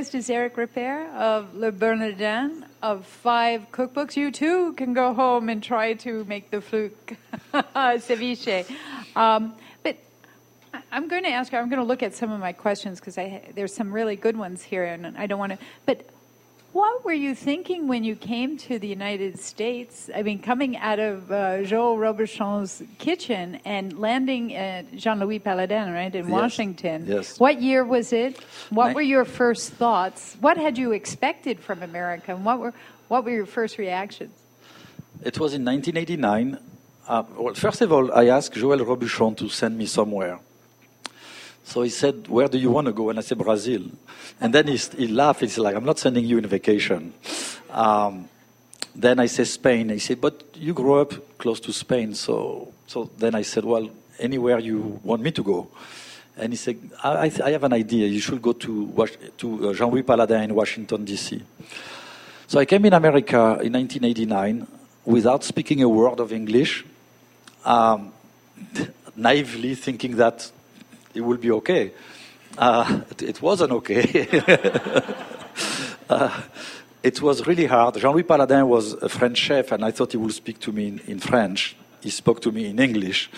[0.04, 4.16] Guest is Eric Ripert of Le Bernardin of five cookbooks.
[4.16, 7.16] You too can go home and try to make the fluke
[7.54, 8.70] ceviche.
[9.16, 9.96] Um, but
[10.92, 13.14] I'm going to ask you, I'm going to look at some of my questions because
[13.54, 15.58] there's some really good ones here, and I don't want to.
[15.86, 16.06] But
[16.74, 20.10] what were you thinking when you came to the United States?
[20.12, 25.92] I mean, coming out of uh, Joël Robuchon's kitchen and landing at Jean Louis Palladin,
[25.92, 26.32] right, in yes.
[26.32, 27.06] Washington.
[27.06, 27.38] Yes.
[27.38, 28.40] What year was it?
[28.70, 30.36] What were your first thoughts?
[30.40, 32.34] What had you expected from America?
[32.34, 32.74] And what were,
[33.06, 34.34] what were your first reactions?
[35.22, 36.58] It was in 1989.
[37.06, 40.40] Uh, well, first of all, I asked Joël Robuchon to send me somewhere.
[41.64, 43.10] So he said, Where do you want to go?
[43.10, 43.82] And I said, Brazil.
[44.40, 45.40] And then he, he laughed.
[45.40, 47.14] He's like, I'm not sending you on vacation.
[47.70, 48.28] Um,
[48.94, 49.88] then I said, Spain.
[49.88, 52.14] He said, But you grew up close to Spain.
[52.14, 55.68] So, so then I said, Well, anywhere you want me to go.
[56.36, 58.06] and he said, I, I, have an idea.
[58.06, 59.08] You should go to,
[59.38, 61.42] to uh, Jean Louis Palladin in Washington, D.C.
[62.46, 64.66] So I came in America in 1989
[65.04, 66.84] without speaking a word of English,
[67.64, 68.12] um,
[69.16, 70.50] naively thinking that
[71.14, 71.92] it will be okay.
[72.56, 74.28] Uh, it, it, wasn't okay.
[76.08, 76.42] uh,
[77.02, 77.96] it was really hard.
[77.96, 80.88] Jean Louis Palladin was a French chef, and I thought he would speak to me
[80.88, 81.76] in, in French.
[82.00, 83.30] He spoke to me in English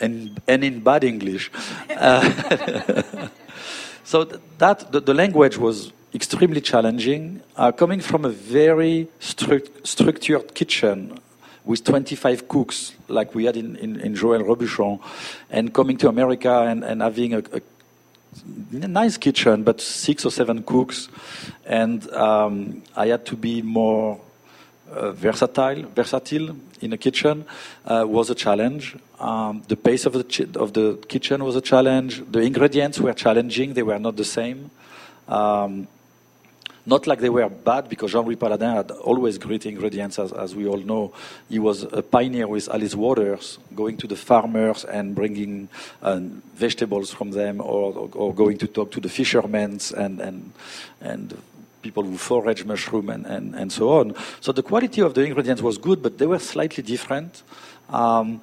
[0.00, 1.50] and, and in bad English.
[1.90, 3.28] Uh,
[4.04, 4.24] so
[4.58, 7.42] that the, the, language was extremely challenging.
[7.56, 11.18] Uh, coming from a very stru- structured kitchen
[11.66, 15.00] with 25 cooks, like we had in, in, in Joël Robuchon,
[15.50, 17.60] and coming to America and, and having a, a
[18.72, 21.08] nice kitchen, but six or seven cooks,
[21.66, 24.20] and um, I had to be more
[24.90, 27.44] uh, versatile, versatile in the kitchen
[27.84, 28.96] uh, was a challenge.
[29.18, 32.22] Um, the pace of the of the kitchen was a challenge.
[32.30, 34.70] The ingredients were challenging; they were not the same.
[35.26, 35.88] Um,
[36.86, 40.66] not like they were bad, because Jean-Louis Palladin had always great ingredients, as, as, we
[40.68, 41.12] all know.
[41.48, 45.68] He was a pioneer with Alice Waters, going to the farmers and bringing
[46.00, 46.20] uh,
[46.54, 50.52] vegetables from them, or, or, or, going to talk to the fishermen and, and,
[51.00, 51.42] and
[51.82, 54.14] people who forage mushroom and, and, and so on.
[54.40, 57.42] So the quality of the ingredients was good, but they were slightly different.
[57.90, 58.40] Um,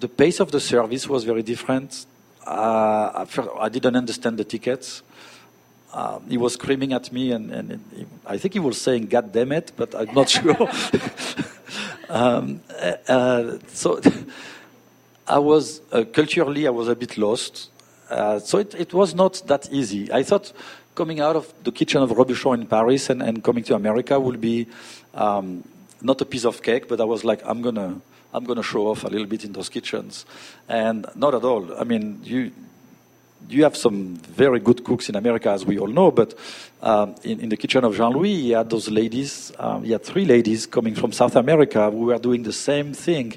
[0.00, 2.06] the pace of the service was very different.
[2.46, 3.26] Uh,
[3.58, 5.02] I didn't understand the tickets.
[5.92, 9.32] Uh, he was screaming at me, and, and he, I think he was saying "God
[9.32, 10.56] damn it," but I'm not sure.
[12.08, 12.60] um,
[13.08, 14.00] uh, so
[15.26, 17.70] I was uh, culturally, I was a bit lost.
[18.08, 20.12] Uh, so it, it, was not that easy.
[20.12, 20.52] I thought
[20.96, 24.40] coming out of the kitchen of Robuchon in Paris and, and coming to America would
[24.40, 24.66] be
[25.14, 25.62] um,
[26.02, 28.00] not a piece of cake, but I was like, I'm gonna,
[28.34, 30.26] I'm gonna show off a little bit in those kitchens,
[30.68, 31.78] and not at all.
[31.78, 32.52] I mean, you
[33.48, 36.34] you have some very good cooks in America, as we all know, but
[36.82, 40.02] um, in, in, the kitchen of Jean Louis, he had those ladies, um, he had
[40.04, 43.36] three ladies coming from South America who were doing the same thing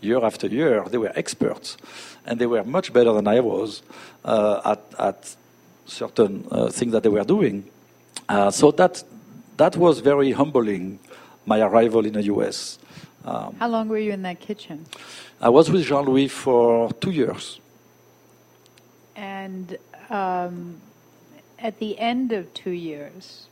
[0.00, 0.84] year after year.
[0.88, 1.76] They were experts,
[2.26, 3.82] and they were much better than I was
[4.24, 5.36] uh, at, at,
[5.84, 7.64] certain uh, things that they were doing.
[8.28, 9.02] Uh, so that,
[9.56, 10.98] that was very humbling,
[11.44, 12.78] my arrival in the US.
[13.24, 14.86] Um, How long were you in that kitchen?
[15.40, 17.60] I was with Jean Louis for two years.
[19.16, 19.76] And
[20.10, 20.80] um,
[21.58, 23.46] at the end of two years,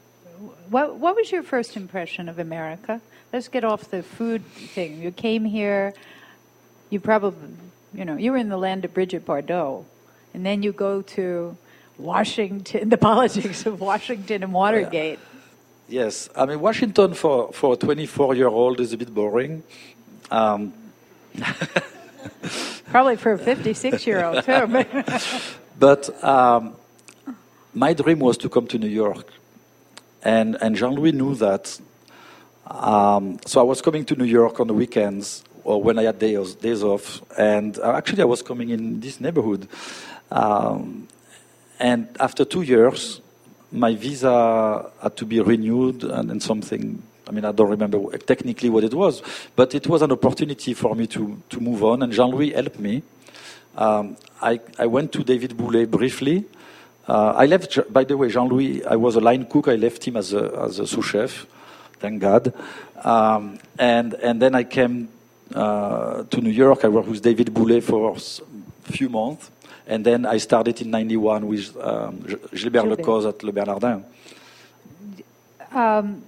[0.69, 3.01] what, what was your first impression of America?
[3.33, 5.01] Let's get off the food thing.
[5.01, 5.95] You came here,
[6.89, 7.51] you probably,
[7.95, 9.85] you know, you were in the land of Brigitte Bardot,
[10.35, 11.57] and then you go to
[11.99, 15.19] Washington, the politics of Washington and Watergate.
[15.89, 19.63] Yes, I mean, Washington for, for a 24 year old is a bit boring.
[20.31, 20.73] Um,
[22.91, 24.85] Probably for a 56 year old, too.
[25.79, 26.75] but um,
[27.73, 29.33] my dream was to come to New York.
[30.23, 31.81] And, and Jean Louis knew that.
[32.67, 36.19] Um, so I was coming to New York on the weekends or when I had
[36.19, 37.23] days, days off.
[37.39, 39.69] And uh, actually, I was coming in this neighborhood.
[40.31, 41.09] Um,
[41.79, 43.21] and after two years,
[43.73, 48.69] my visa had to be renewed and, and something I mean, I don't remember technically
[48.71, 49.23] what it was,
[49.55, 52.81] but it was an opportunity for me to, to move on, and Jean Louis helped
[52.81, 53.05] me.
[53.77, 56.45] Um, I, I went to David Bouley briefly.
[57.07, 59.69] Uh, I left, by the way, Jean Louis, I was a line cook.
[59.69, 61.47] I left him as a, as a sous chef,
[62.01, 62.53] thank God.
[63.05, 65.09] Um, and, and then I came
[65.55, 66.85] uh, to New York.
[66.85, 69.53] I worked with David Bouley for a few months.
[69.87, 74.05] And then I started in 91 with um, Gilbert, Gilbert Le Coze at Le Bernardin.
[75.73, 76.23] Um,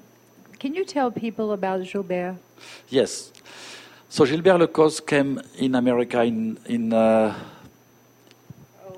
[0.62, 2.36] can you tell people about Gilbert?
[2.88, 3.32] Yes.
[4.08, 7.34] So Gilbert Le Coze came in America in in uh,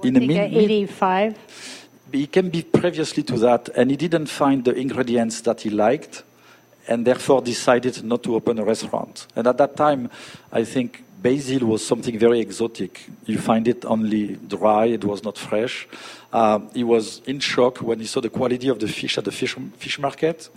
[0.02, 1.38] in a mid, 85.
[2.12, 2.50] He came
[2.80, 6.22] previously to that, and he didn't find the ingredients that he liked,
[6.86, 9.26] and therefore decided not to open a restaurant.
[9.34, 10.10] And at that time,
[10.52, 13.08] I think basil was something very exotic.
[13.24, 15.88] You find it only dry; it was not fresh.
[16.30, 19.32] Uh, he was in shock when he saw the quality of the fish at the
[19.32, 20.50] fish, fish market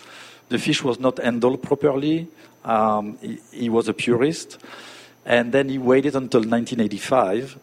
[0.49, 2.27] the fish was not handled properly.
[2.63, 4.57] Um, he, he, was a purist.
[5.25, 7.59] And then he waited until 1985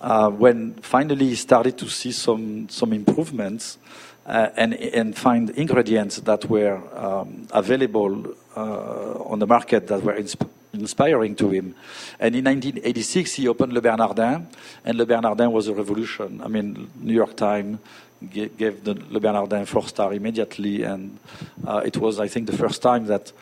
[0.00, 3.78] uh, when finally he started to see some, some improvements
[4.26, 10.14] uh, and, and find ingredients that were um, available uh, on the market that were
[10.14, 11.74] insp- inspiring to him.
[12.20, 14.46] And in 1986, he opened Le Bernardin,
[14.84, 16.40] and Le Bernardin was a revolution.
[16.42, 17.78] I mean, New York Times,
[18.26, 21.18] gave the Le Bernardin four star immediately, and
[21.66, 23.32] uh, it was, I think, the first time that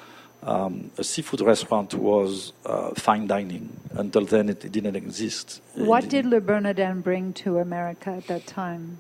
[0.43, 3.69] um, a seafood restaurant was uh, fine dining.
[3.93, 5.61] Until then, it, it didn't exist.
[5.75, 8.99] What did Le Bernardin bring to America at that time?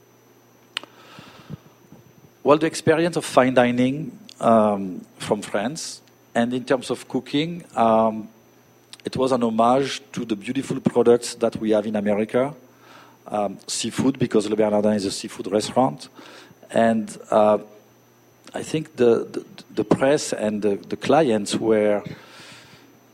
[2.42, 6.00] Well, the experience of fine dining um, from France,
[6.34, 8.28] and in terms of cooking, um,
[9.04, 12.54] it was an homage to the beautiful products that we have in America.
[13.28, 16.08] Um, seafood, because Le Bernardin is a seafood restaurant.
[16.70, 17.58] And uh,
[18.54, 22.04] I think the, the, the, press and the, the clients were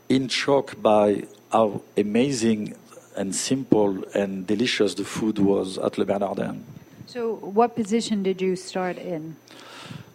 [0.09, 2.75] in shock by how amazing
[3.15, 6.63] and simple and delicious the food was at Le Bernardin.
[7.07, 9.35] So, what position did you start in?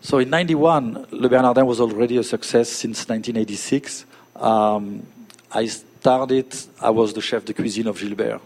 [0.00, 4.04] So, in 91, Le Bernardin was already a success since 1986.
[4.36, 5.06] Um,
[5.52, 8.40] I started, I was the chef de cuisine of Gilbert.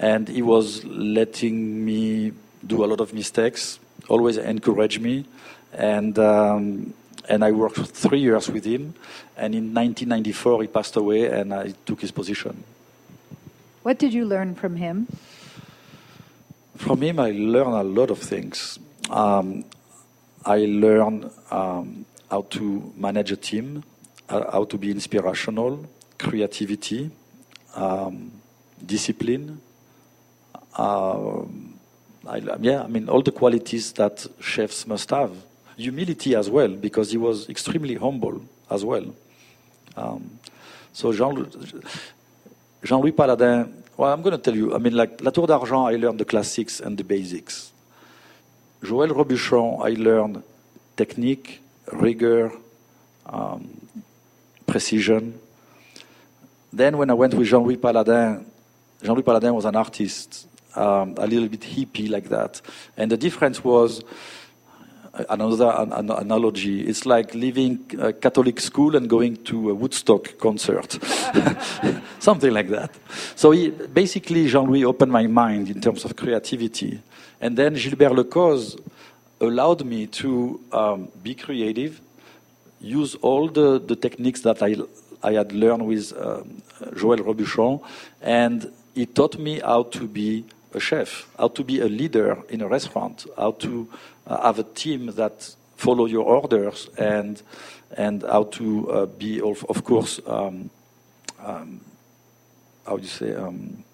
[0.00, 2.32] And he was letting me
[2.66, 3.78] do a lot of mistakes,
[4.08, 5.26] always encourage me.
[5.74, 6.94] And, um,
[7.28, 8.94] and I worked three years with him.
[9.36, 12.64] And in 1994, he passed away, and I took his position.
[13.82, 15.06] What did you learn from him?
[16.76, 18.78] From him, I learned a lot of things.
[19.10, 19.64] Um,
[20.46, 23.84] I learned um, how to manage a team,
[24.30, 25.84] uh, how to be inspirational,
[26.18, 27.10] creativity,
[27.74, 28.32] um,
[28.84, 29.60] discipline.
[30.80, 31.44] Uh,
[32.26, 35.32] I, yeah, I mean, all the qualities that chefs must have.
[35.76, 39.06] Humility as well, because he was extremely humble as well.
[39.96, 40.38] Um,
[40.92, 41.34] so Jean,
[42.82, 44.74] Jean-Louis Palladin, well, I'm going to tell you.
[44.74, 47.72] I mean, like La Tour d'Argent, I learned the classics and the basics.
[48.82, 50.42] Joël Robuchon, I learned
[50.96, 51.60] technique,
[51.92, 52.52] rigor,
[53.26, 53.62] um,
[54.66, 55.38] precision.
[56.72, 58.46] Then, when I went with Jean-Louis Palladin,
[59.02, 60.46] Jean-Louis Palladin was an artist,
[60.76, 62.60] um, a little bit hippie like that.
[62.96, 64.02] And the difference was
[65.28, 66.86] another an, analogy.
[66.86, 70.98] It's like leaving a Catholic school and going to a Woodstock concert,
[72.18, 72.90] something like that.
[73.34, 77.00] So he, basically, Jean-Louis opened my mind in terms of creativity,
[77.40, 78.76] and then Gilbert Le Coze
[79.40, 82.00] allowed me to um, be creative,
[82.80, 84.76] use all the, the techniques that I
[85.22, 86.62] I had learned with um,
[86.94, 87.82] Joël Robuchon,
[88.22, 90.44] and he taught me how to be
[90.74, 93.88] a chef, how to be a leader in a restaurant, how to
[94.26, 97.42] uh, have a team that follow your orders, and
[97.96, 100.70] and how to uh, be, of, of course, um,
[101.44, 101.80] um,
[102.86, 103.84] how do you say, um,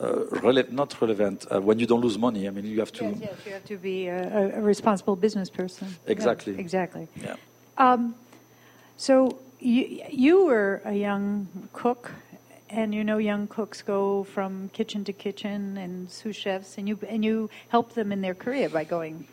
[0.00, 2.46] uh, rele- not relevant uh, when you don't lose money.
[2.46, 3.04] I mean, you have to.
[3.04, 5.88] Yes, yes you have to be a, a responsible business person.
[6.06, 6.58] Exactly.
[6.58, 7.08] Exactly.
[7.22, 7.36] Yeah.
[7.78, 8.14] Um,
[8.96, 12.10] so you you were a young cook
[12.70, 16.98] and you know young cooks go from kitchen to kitchen and sous chefs and you
[17.08, 19.26] and you help them in their career by going.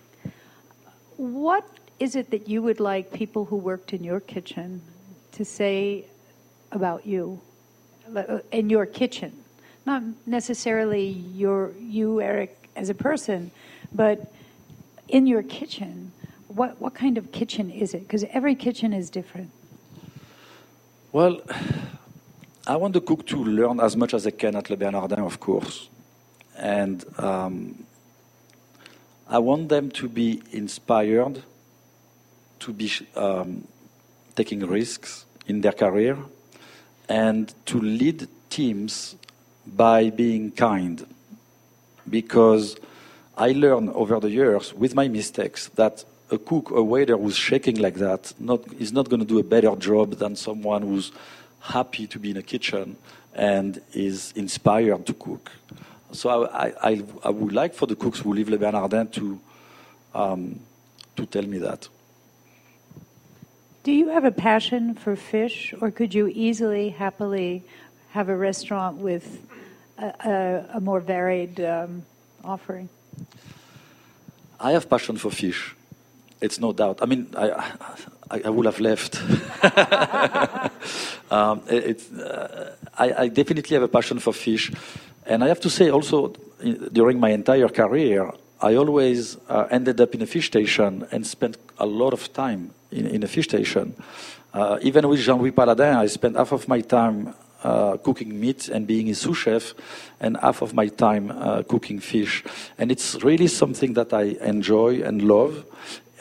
[1.17, 1.65] What
[1.99, 4.81] is it that you would like people who worked in your kitchen
[5.33, 6.05] to say
[6.71, 7.39] about you?
[8.15, 9.31] Uh, in your kitchen?
[9.85, 13.51] Not necessarily your you Eric as a person
[13.93, 14.33] but
[15.07, 16.11] in your kitchen
[16.47, 18.01] what what kind of kitchen is it?
[18.01, 19.51] Because every kitchen is different.
[21.11, 21.41] Well
[22.65, 25.37] I want the cook to learn as much as they can at Le Bernardin, of
[25.39, 25.89] course.
[26.57, 27.83] And um,
[29.27, 31.43] I want them to be inspired,
[32.59, 33.67] to be um,
[34.35, 36.17] taking risks in their career,
[37.09, 39.17] and to lead teams
[39.65, 41.05] by being kind.
[42.09, 42.77] Because
[43.37, 47.75] I learned over the years, with my mistakes, that a cook, a waiter who's shaking
[47.79, 51.11] like that, not, is not going to do a better job than someone who's
[51.63, 52.97] happy to be in a kitchen
[53.33, 55.51] and is inspired to cook.
[56.11, 59.39] So I, I, I would like for the cooks who live Le Bernardin to,
[60.13, 60.59] um,
[61.15, 61.87] to tell me that.
[63.83, 67.63] Do you have a passion for fish, or could you easily, happily
[68.11, 69.41] have a restaurant with
[69.97, 72.03] a, a, a more varied um,
[72.43, 72.89] offering?
[74.59, 75.75] I have passion for fish.
[76.43, 76.99] It's no doubt.
[77.01, 77.71] I mean, I,
[78.29, 79.15] I, I would have left.
[81.31, 84.69] um, it, uh, I, I, definitely have a passion for fish.
[85.25, 86.33] And I have to say also,
[86.91, 88.29] during my entire career,
[88.59, 92.71] I always uh, ended up in a fish station and spent a lot of time
[92.91, 93.95] in, in a fish station.
[94.53, 97.33] Uh, even with Jean-Louis Palladin, I spent half of my time
[97.63, 99.73] uh, cooking meat and being a sous chef,
[100.19, 102.43] and half of my time uh, cooking fish.
[102.77, 105.65] And it's really something that I enjoy and love.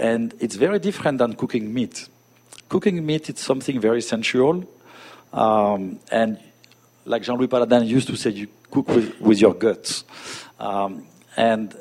[0.03, 2.09] And it's very different than cooking meat.
[2.69, 4.65] Cooking meat is something very sensual.
[5.33, 6.41] Um, and
[7.05, 10.03] like Jean Louis Palladin used to say, you cook with, with your guts.
[10.59, 11.73] Um, and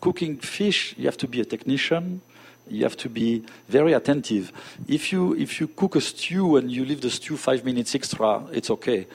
[0.00, 2.20] cooking fish, you have to be a technician.
[2.68, 4.52] You have to be very attentive.
[4.88, 8.44] If you if you cook a stew and you leave the stew five minutes extra,
[8.52, 9.06] it's okay.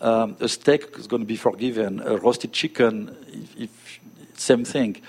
[0.00, 2.00] Um, a steak is going to be forgiven.
[2.00, 4.00] A roasted chicken, if, if,
[4.34, 5.00] same thing.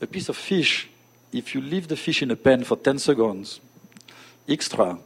[0.00, 0.88] A piece of fish,
[1.32, 3.60] if you leave the fish in a pan for 10 seconds
[4.48, 4.98] extra,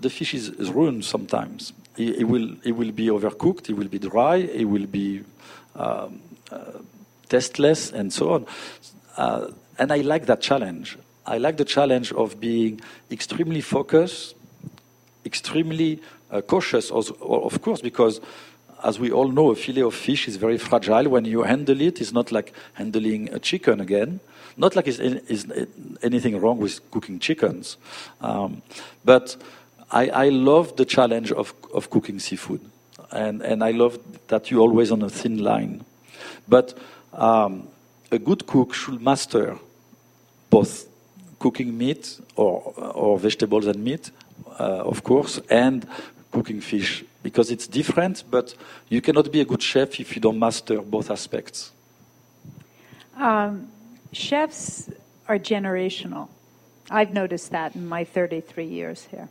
[0.00, 1.72] the fish is, is ruined sometimes.
[1.96, 5.22] It, it, will, it will be overcooked, it will be dry, it will be
[5.76, 6.20] um,
[6.50, 6.78] uh,
[7.28, 8.46] tasteless, and so on.
[9.16, 10.98] Uh, and I like that challenge.
[11.26, 12.80] I like the challenge of being
[13.10, 14.34] extremely focused,
[15.24, 18.20] extremely uh, cautious, of course, because
[18.82, 21.08] as we all know, a fillet of fish is very fragile.
[21.08, 24.20] When you handle it, it's not like handling a chicken again.
[24.56, 25.46] Not like it's,
[26.02, 27.76] anything wrong with cooking chickens.
[28.20, 28.62] Um,
[29.04, 29.36] but
[29.90, 32.60] I, I, love the challenge of, of cooking seafood.
[33.10, 33.98] And, and I love
[34.28, 35.84] that you're always on a thin line.
[36.48, 36.78] But
[37.12, 37.68] um,
[38.10, 39.58] a good cook should master
[40.50, 40.86] both
[41.38, 44.10] cooking meat or, or vegetables and meat,
[44.58, 45.86] uh, of course, and
[46.30, 48.54] cooking fish because it's different, but
[48.88, 51.72] you cannot be a good chef if you don't master both aspects.
[53.16, 53.68] Um,
[54.14, 54.90] chefs
[55.28, 56.28] are generational.
[56.90, 59.28] I've noticed that in my 33 years here.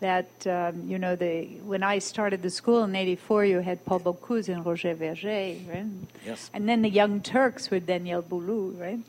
[0.00, 4.00] That, um, you know, the, when I started the school in 84, you had Paul
[4.00, 5.86] Bocuse and Roger Vergé, right?
[6.24, 6.50] Yes.
[6.52, 9.00] And then the Young Turks with Daniel Boulud, right?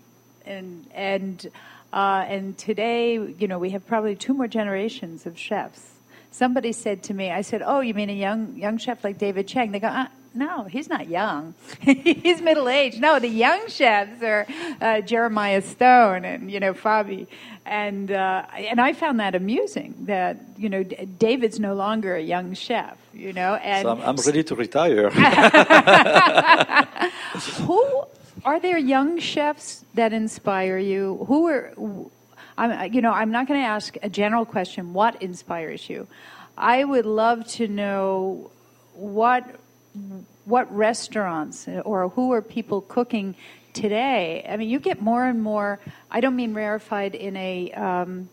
[0.45, 1.45] And, and,
[1.91, 5.97] uh, and today, you know, we have probably two more generations of chefs
[6.38, 9.47] somebody said to me, I said, "Oh, you mean a young young chef like David
[9.47, 11.55] Chang?" They go, uh, "No, he's not young.
[11.81, 13.01] he's middle aged.
[13.01, 14.45] No, the young chefs are
[14.81, 17.27] uh, Jeremiah Stone and you know Fabi."
[17.65, 22.53] And uh, and I found that amusing that you know David's no longer a young
[22.53, 23.55] chef, you know.
[23.55, 25.09] And so I'm, I'm ready to retire.
[27.67, 28.03] Who
[28.45, 31.25] are there young chefs that inspire you?
[31.27, 31.73] Who are
[32.57, 34.93] I'm, you know, I'm not going to ask a general question.
[34.93, 36.07] What inspires you?
[36.57, 38.49] I would love to know
[38.93, 39.59] what
[40.45, 43.35] what restaurants or who are people cooking
[43.73, 44.45] today.
[44.49, 45.79] I mean, you get more and more.
[46.09, 48.29] I don't mean rarefied in a um,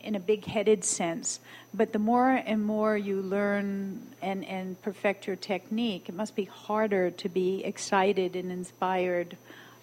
[0.00, 1.40] in a big-headed sense,
[1.74, 6.44] but the more and more you learn and and perfect your technique, it must be
[6.44, 9.36] harder to be excited and inspired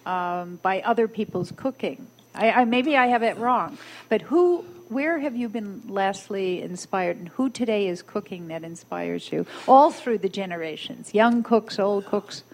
[0.04, 2.06] um, by other people's cooking.
[2.34, 3.78] I, I, maybe I have it wrong,
[4.08, 9.32] but who, where have you been lastly inspired, and who today is cooking that inspires
[9.32, 12.44] you, all through the generations, young cooks, old cooks?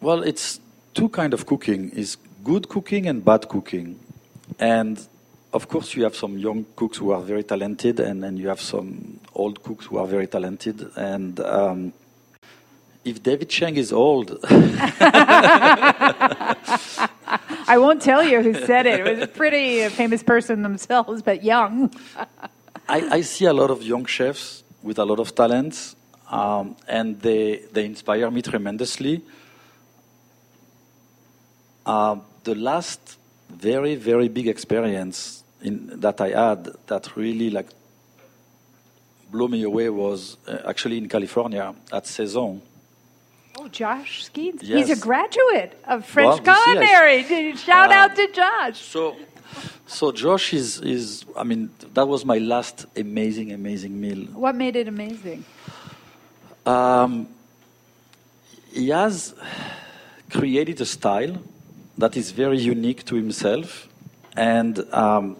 [0.00, 0.60] Well, it's
[0.94, 3.98] two kind of cooking: is good cooking and bad cooking,
[4.58, 5.06] and
[5.52, 8.60] of course you have some young cooks who are very talented, and, and you have
[8.60, 11.92] some old cooks who are very talented, and um,
[13.04, 14.38] if David Chang is old.
[17.68, 19.00] I won't tell you who said it.
[19.00, 21.92] It was a pretty famous person themselves, but young.
[22.88, 25.94] I, I, see a lot of young chefs with a lot of talents,
[26.28, 29.22] um, and they, they inspire me tremendously.
[31.86, 37.68] Uh, the last very, very big experience in, that I had that really like
[39.30, 42.60] blew me away was uh, actually in California at Saison
[43.62, 44.62] Oh, Josh Skenes.
[44.62, 44.88] Yes.
[44.88, 47.24] He's a graduate of French well, Culinary.
[47.24, 48.80] See, Shout uh, out to Josh.
[48.80, 49.16] So,
[49.86, 54.24] so Josh is, is, I mean, that was my last amazing, amazing meal.
[54.32, 55.44] What made it amazing?
[56.64, 57.28] Um,
[58.72, 59.34] he has
[60.30, 61.36] created a style
[61.98, 63.88] that is very unique to himself.
[64.38, 65.36] And um,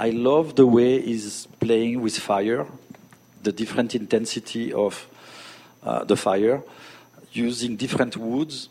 [0.00, 2.66] I love the way he's playing with fire,
[3.44, 5.06] the different intensity of
[5.84, 6.64] uh, the fire
[7.32, 8.68] using different woods,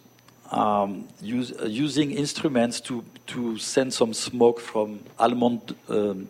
[0.51, 6.28] um, use, uh, using instruments to, to send some smoke from almond um,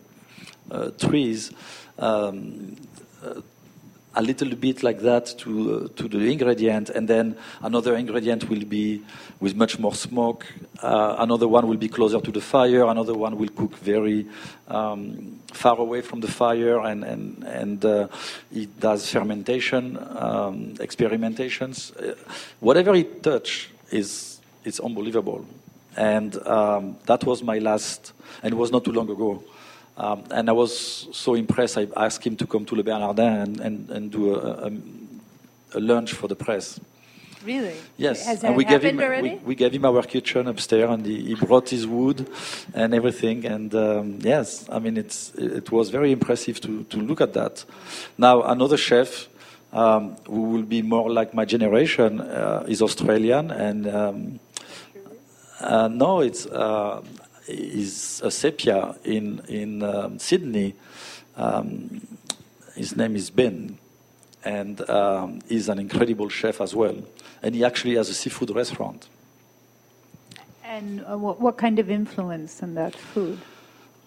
[0.70, 1.52] uh, trees,
[1.98, 2.76] um,
[3.24, 3.40] uh,
[4.20, 8.66] a little bit like that to, uh, to the ingredient, and then another ingredient will
[8.66, 9.02] be
[9.40, 10.46] with much more smoke.
[10.82, 12.84] Uh, another one will be closer to the fire.
[12.84, 14.26] Another one will cook very
[14.68, 18.08] um, far away from the fire, and and and uh,
[18.52, 21.76] it does fermentation um, experimentations.
[21.96, 22.14] Uh,
[22.60, 25.46] whatever it touch is is unbelievable,
[25.96, 28.12] and um, that was my last,
[28.42, 29.42] and it was not too long ago.
[30.00, 33.60] Um, and I was so impressed, I asked him to come to Le Bernardin and,
[33.60, 34.72] and, and do a, a,
[35.74, 36.80] a lunch for the press.
[37.44, 37.74] Really?
[37.98, 38.24] Yes.
[38.24, 39.30] Has and we gave him already?
[39.30, 42.26] we, we, gave him our kitchen upstairs, and he, he brought his wood
[42.72, 43.44] and everything.
[43.44, 47.64] And um, yes, I mean it's it was very impressive to to look at that.
[48.18, 49.28] Now another chef
[49.72, 54.40] um, who will be more like my generation uh, is Australian, and um,
[55.60, 57.00] uh, no, it's uh,
[57.50, 60.74] is a sepia in in um, Sydney.
[61.36, 62.06] Um,
[62.74, 63.78] his name is Ben,
[64.44, 66.96] and um, he's an incredible chef as well.
[67.42, 69.08] And he actually has a seafood restaurant.
[70.64, 73.38] And uh, what, what kind of influence in that food?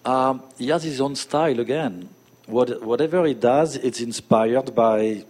[0.04, 2.08] Um, he has his own style again.
[2.46, 5.24] What, whatever he does, it's inspired by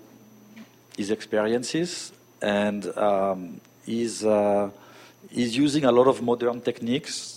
[0.96, 4.70] his experiences, and um, he's, uh,
[5.30, 7.33] he's using a lot of modern techniques,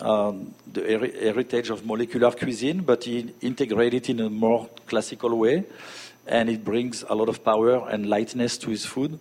[0.00, 5.36] um, the her- heritage of molecular cuisine, but he integrates it in a more classical
[5.36, 5.64] way,
[6.26, 9.18] and it brings a lot of power and lightness to his food,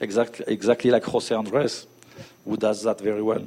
[0.00, 1.86] exactly, exactly like Jose Andres,
[2.44, 3.44] who does that very well.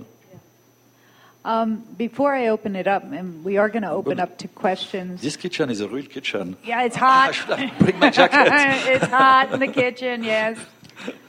[1.43, 5.21] Um, before I open it up, and we are going to open up to questions.
[5.21, 6.57] This kitchen is a real kitchen.
[6.63, 7.36] Yeah, it's I hot.
[7.36, 8.51] should have bring my jacket.
[8.95, 10.57] it's hot in the kitchen, yes.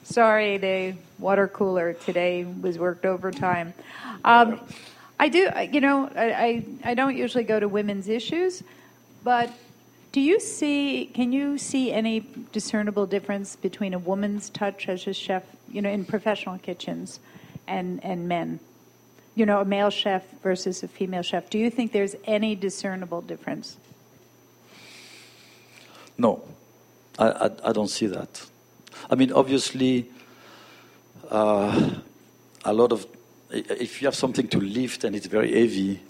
[0.04, 3.74] Sorry, the water cooler today was worked overtime.
[4.24, 4.60] Um,
[5.18, 8.62] I do, you know, I, I, I don't usually go to women's issues,
[9.24, 9.50] but
[10.12, 15.12] do you see, can you see any discernible difference between a woman's touch as a
[15.12, 17.20] chef, you know, in professional kitchens
[17.66, 18.60] and, and men?
[19.34, 21.50] You know, a male chef versus a female chef.
[21.50, 23.76] Do you think there's any discernible difference?
[26.16, 26.42] No,
[27.18, 28.46] I, I, I don't see that.
[29.10, 30.08] I mean, obviously,
[31.30, 31.90] uh,
[32.64, 33.06] a lot of
[33.50, 36.00] if you have something to lift and it's very heavy,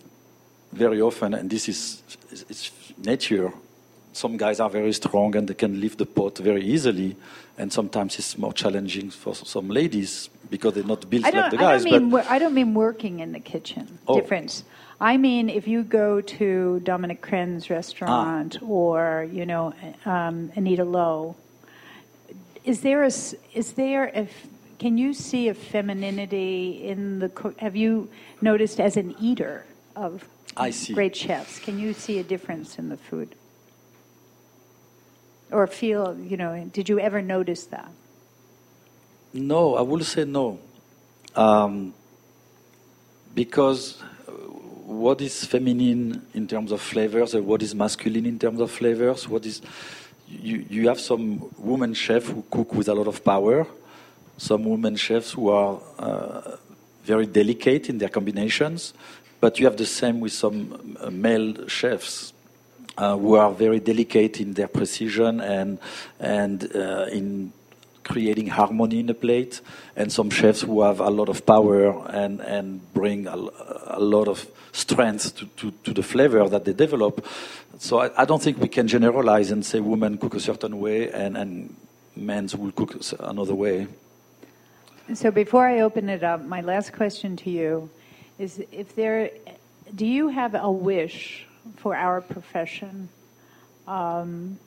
[0.72, 3.53] very often, and this is it's, nature.
[4.12, 7.16] Some guys are very strong and they can lift the pot very easily,
[7.59, 11.61] and sometimes it's more challenging for some ladies because they're not built like the I
[11.61, 11.84] guys.
[11.84, 13.99] don't mean but I don't mean working in the kitchen.
[14.09, 14.18] Oh.
[14.18, 14.64] Difference.
[15.01, 18.66] I mean if you go to Dominique Crenn's restaurant Ah.
[18.66, 19.74] or you know
[20.07, 21.37] um, Anita Lo.
[22.64, 23.11] Is there a
[23.55, 24.47] is there a f-
[24.79, 27.59] can you see a femininity in the cook?
[27.61, 28.11] Have you
[28.41, 30.29] noticed as an eater of
[30.93, 31.59] great chefs?
[31.59, 33.35] Can you see a difference in the food?
[35.51, 37.91] Or feel, you know, did you ever notice that?
[39.33, 40.59] No, I will say no.
[41.35, 41.95] Um,
[43.35, 48.61] because uh, what is feminine in terms of flavors and what is masculine in terms
[48.61, 49.29] of flavors?
[49.29, 49.61] What is
[50.29, 53.66] you, you have some woman chef who cook with a lot of power,
[54.37, 56.57] some women chefs who are uh,
[57.05, 58.93] very delicate in their combinations,
[59.41, 62.32] but you have the same with some uh, male chefs
[62.99, 65.78] uh, who are very delicate in their precision and
[66.18, 67.53] and uh, in
[68.03, 69.61] creating harmony in a plate,
[69.97, 73.37] and some chefs who have a lot of power and and bring a,
[73.87, 77.24] a lot of strength to, to, to the flavor that they develop.
[77.78, 81.11] So I, I don't think we can generalize and say women cook a certain way
[81.11, 81.74] and and
[82.14, 83.87] men will cook another way.
[85.15, 87.89] So before I open it up, my last question to you
[88.41, 89.31] is if there
[89.95, 91.47] do you have a wish
[91.77, 93.09] for our profession
[93.87, 94.59] um,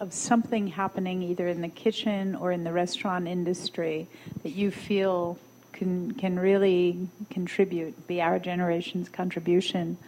[0.00, 4.06] of something happening either in the kitchen or in the restaurant industry
[4.42, 5.38] that you feel
[5.74, 9.98] can can really contribute, be our generation's contribution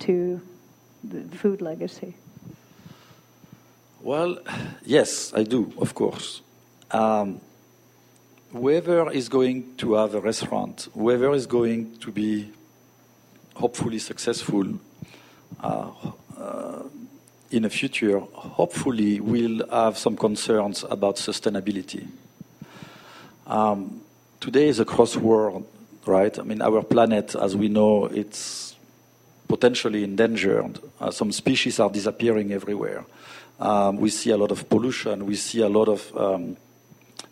[0.00, 0.38] to
[1.02, 2.14] the food legacy?
[4.02, 4.38] Well,
[4.84, 6.42] yes, I do, of course.
[6.90, 7.40] Um,
[8.54, 12.48] whoever is going to have a restaurant, whoever is going to be
[13.56, 14.78] hopefully successful
[15.60, 15.90] uh,
[16.38, 16.82] uh,
[17.50, 22.06] in the future, hopefully will have some concerns about sustainability.
[23.48, 24.00] Um,
[24.38, 25.64] today is a crossword,
[26.06, 26.38] right?
[26.38, 28.76] I mean, our planet, as we know, it's
[29.48, 30.78] potentially endangered.
[31.00, 33.04] Uh, some species are disappearing everywhere.
[33.58, 35.26] Um, we see a lot of pollution.
[35.26, 36.56] We see a lot of um,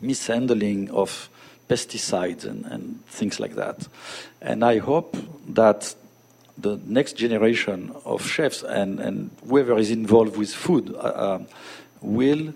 [0.02, 1.28] mishandling of
[1.68, 3.88] pesticides and, and things like that.
[4.40, 5.16] And I hope
[5.48, 5.94] that
[6.58, 11.46] the next generation of chefs and, and whoever is involved with food uh, um,
[12.00, 12.52] will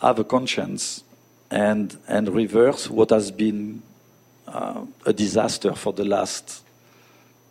[0.00, 1.02] have a conscience
[1.50, 3.82] and, and reverse what has been
[4.48, 6.62] uh, a disaster for the last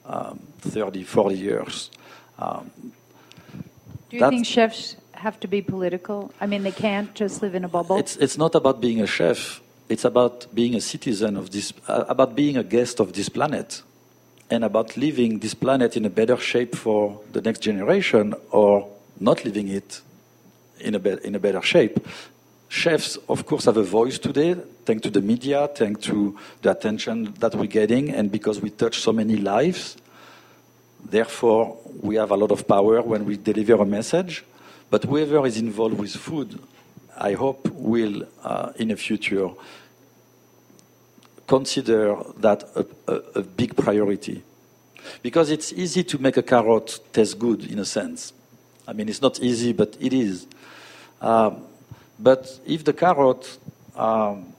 [0.05, 1.91] um, 30, 40 years.
[2.39, 2.71] Um,
[4.09, 6.33] Do you think chefs have to be political?
[6.41, 7.97] I mean, they can't just live in a bubble.
[7.97, 9.61] It's, it's not about being a chef.
[9.87, 13.83] It's about being a citizen of this, uh, about being a guest of this planet,
[14.49, 19.45] and about leaving this planet in a better shape for the next generation, or not
[19.45, 20.01] leaving it
[20.79, 21.99] in a, be- in a better shape.
[22.69, 24.55] Chefs, of course, have a voice today,
[24.85, 28.99] thanks to the media, thanks to the attention that we're getting, and because we touch
[28.99, 29.97] so many lives.
[31.03, 34.43] Therefore, we have a lot of power when we deliver a message.
[34.91, 36.59] But whoever is involved with food,
[37.17, 39.49] I hope will, uh, in the future,
[41.47, 44.43] consider that a, a, a big priority.
[45.21, 48.33] because it's easy to make a carrot taste good in a sense.
[48.87, 50.47] I mean, it's not easy, but it is.
[51.21, 51.63] Um,
[52.19, 53.57] but if the carrot
[53.95, 54.53] um,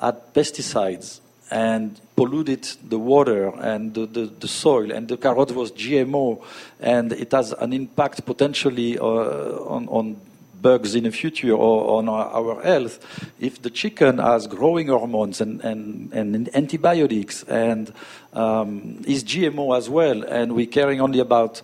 [0.00, 1.20] had pesticides
[1.50, 6.42] and polluted the water and the, the, the, soil, and the carrot was GMO,
[6.80, 10.16] and it has an impact potentially uh, on, on
[10.60, 12.98] bugs in the future or on our, health,
[13.38, 17.92] if the chicken has growing hormones and, and, and antibiotics and
[18.32, 21.62] um, is GMO as well, and we're caring only about,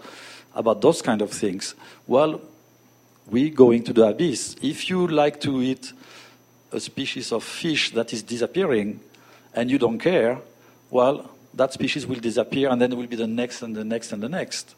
[0.55, 1.75] about those kind of things,
[2.07, 2.41] well,
[3.31, 4.57] we going to the abyss.
[4.63, 5.93] If you like to eat
[6.71, 9.01] a species of fish that is disappearing
[9.55, 10.39] and you don't care,
[10.91, 14.13] well, that species will disappear and then it will be the next and the next
[14.13, 14.75] and the next.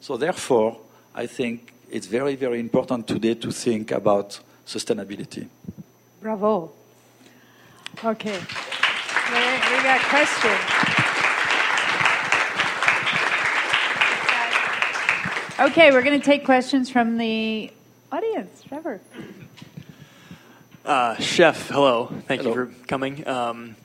[0.00, 0.78] So, therefore,
[1.14, 5.48] I think it's very, very important today to think about sustainability.
[6.20, 6.72] Bravo.
[8.04, 8.38] Okay.
[8.38, 10.82] We got questions.
[15.60, 17.70] Okay, we're going to take questions from the
[18.10, 18.62] audience.
[18.66, 19.00] Trevor.
[20.84, 22.06] Uh, Chef, hello.
[22.26, 22.54] Thank hello.
[22.54, 23.26] you for coming.
[23.28, 23.76] Um,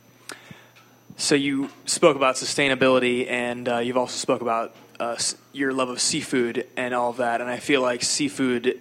[1.20, 5.18] so you spoke about sustainability, and uh, you've also spoke about uh,
[5.51, 7.41] your love of seafood and all of that.
[7.41, 8.80] And I feel like seafood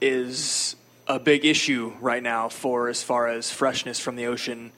[0.00, 0.76] is
[1.08, 4.70] a big issue right now for as far as freshness from the ocean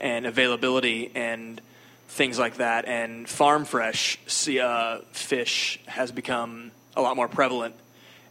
[0.00, 1.60] and availability and
[2.06, 2.84] things like that.
[2.84, 7.74] And farm fresh uh, fish has become a lot more prevalent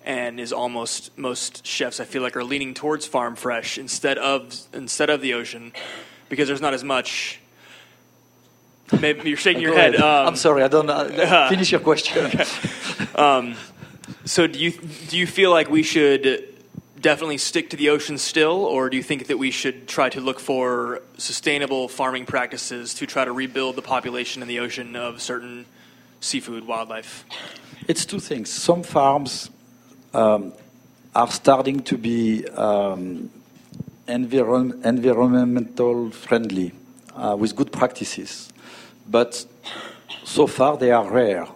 [0.06, 4.58] and is almost most chefs I feel like are leaning towards farm fresh instead of
[4.74, 5.74] instead of the ocean
[6.30, 7.41] because there's not as much
[9.00, 9.96] Maybe you're shaking your head.
[9.96, 12.26] Um, I'm sorry, I don't uh, finish your question.
[12.32, 12.46] Okay.
[13.16, 13.56] Um,
[14.26, 16.52] so, do you do you feel like we should
[17.02, 20.22] definitely stick to the ocean still, or do you think that we should try to
[20.22, 25.22] look for sustainable farming practices to try to rebuild the population in the ocean of
[25.22, 25.66] certain
[26.20, 27.26] seafood wildlife?
[27.88, 28.50] It's two things.
[28.52, 29.50] Some farms
[30.14, 30.54] um,
[31.16, 33.32] are starting to be um,
[34.08, 36.72] environ- environmental friendly
[37.16, 38.51] uh, with good practices
[39.12, 39.45] but
[40.24, 41.47] so far they are rare.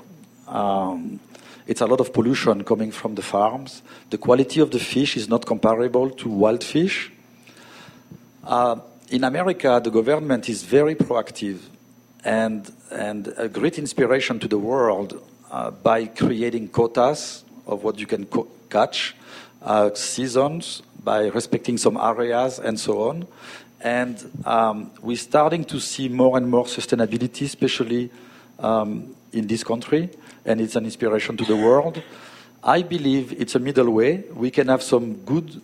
[0.47, 1.19] Um,
[1.65, 3.81] it's a lot of pollution coming from the farms.
[4.11, 7.11] The quality of the fish is not comparable to wild fish.
[8.43, 8.79] Uh,
[9.09, 11.59] in America, the government is very proactive
[12.23, 18.05] and, and a great inspiration to the world uh, by creating quotas of what you
[18.05, 19.15] can co- catch,
[19.61, 23.27] uh, seasons, by respecting some areas, and so on.
[23.85, 28.09] And um, we're starting to see more and more sustainability, especially
[28.57, 30.09] um, in this country,
[30.43, 32.01] and it's an inspiration to the world.
[32.63, 34.23] I believe it's a middle way.
[34.33, 35.61] We can have some good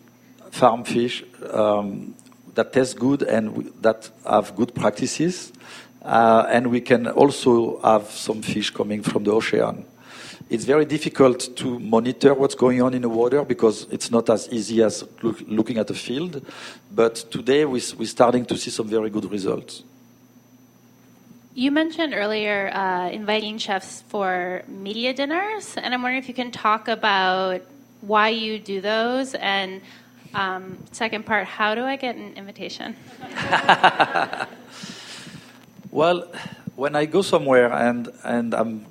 [0.51, 2.13] farm fish um,
[2.53, 5.51] that taste good and that have good practices,
[6.03, 9.83] uh, and we can also have some fish coming from the ocean
[10.51, 14.49] it's very difficult to monitor what's going on in the water because it's not as
[14.51, 16.45] easy as look, looking at a field.
[16.93, 19.83] But today we, we're starting to see some very good results.
[21.55, 26.51] You mentioned earlier uh, inviting chefs for media dinners, and I'm wondering if you can
[26.51, 27.61] talk about
[28.01, 29.81] why you do those, and
[30.33, 32.97] um, second part, how do I get an invitation?
[35.91, 36.29] well,
[36.75, 38.90] when I go somewhere and, and I'm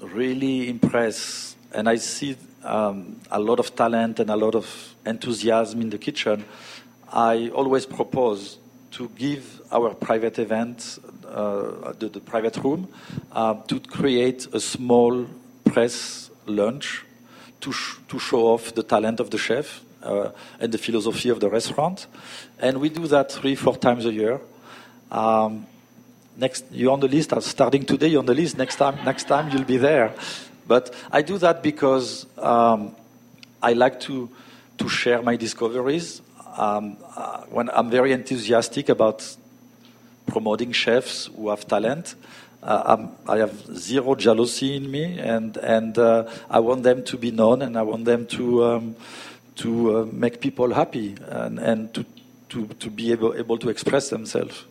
[0.00, 5.80] really impressed, and I see um, a lot of talent and a lot of enthusiasm
[5.80, 6.44] in the kitchen.
[7.12, 8.58] I always propose
[8.92, 12.88] to give our private event, uh, the, the, private room,
[13.32, 15.26] uh, to create a small
[15.64, 17.04] press lunch
[17.60, 20.30] to, sh- to show off the talent of the chef uh,
[20.60, 22.06] and the philosophy of the restaurant.
[22.58, 24.40] And we do that three, four times a year.
[25.10, 25.66] Um,
[26.36, 29.50] next you're on the list starting today you're on the list next time next time
[29.50, 30.14] you'll be there.
[30.66, 32.94] But i do that because um,
[33.62, 34.28] i like to
[34.78, 36.20] to share my discoveries.
[36.56, 39.36] Um, uh, when i'm very enthusiastic about
[40.26, 42.14] promoting chefs who have talent
[42.62, 47.30] uh, i have zero jealousy in me and and uh, i want them to be
[47.30, 48.96] known and i want them to um,
[49.56, 52.04] to uh, make people happy and, and to,
[52.50, 54.64] to, to be able, able to express themselves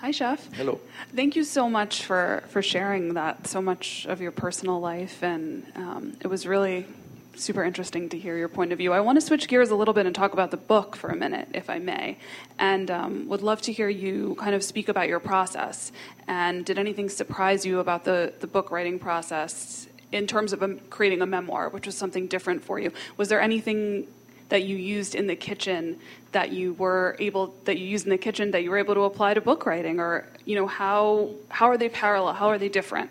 [0.00, 0.48] Hi, Chef.
[0.54, 0.78] Hello.
[1.16, 5.24] Thank you so much for, for sharing that, so much of your personal life.
[5.24, 6.86] And um, it was really
[7.34, 8.92] super interesting to hear your point of view.
[8.92, 11.16] I want to switch gears a little bit and talk about the book for a
[11.16, 12.16] minute, if I may.
[12.60, 15.90] And um, would love to hear you kind of speak about your process.
[16.28, 21.22] And did anything surprise you about the, the book writing process in terms of creating
[21.22, 22.92] a memoir, which was something different for you?
[23.16, 24.06] Was there anything
[24.48, 25.98] that you used in the kitchen
[26.32, 29.02] that you were able that you used in the kitchen that you were able to
[29.02, 32.34] apply to book writing, or you know how how are they parallel?
[32.34, 33.10] How are they different?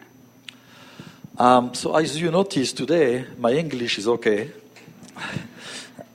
[1.37, 4.51] Um, so as you notice today, my English is okay.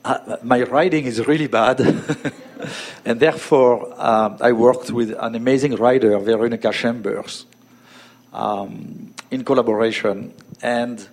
[0.05, 1.79] Uh, my writing is really bad.
[3.05, 7.45] and therefore, um, I worked with an amazing writer, Veronica Chambers,
[8.33, 10.33] um, in collaboration.
[10.61, 11.07] And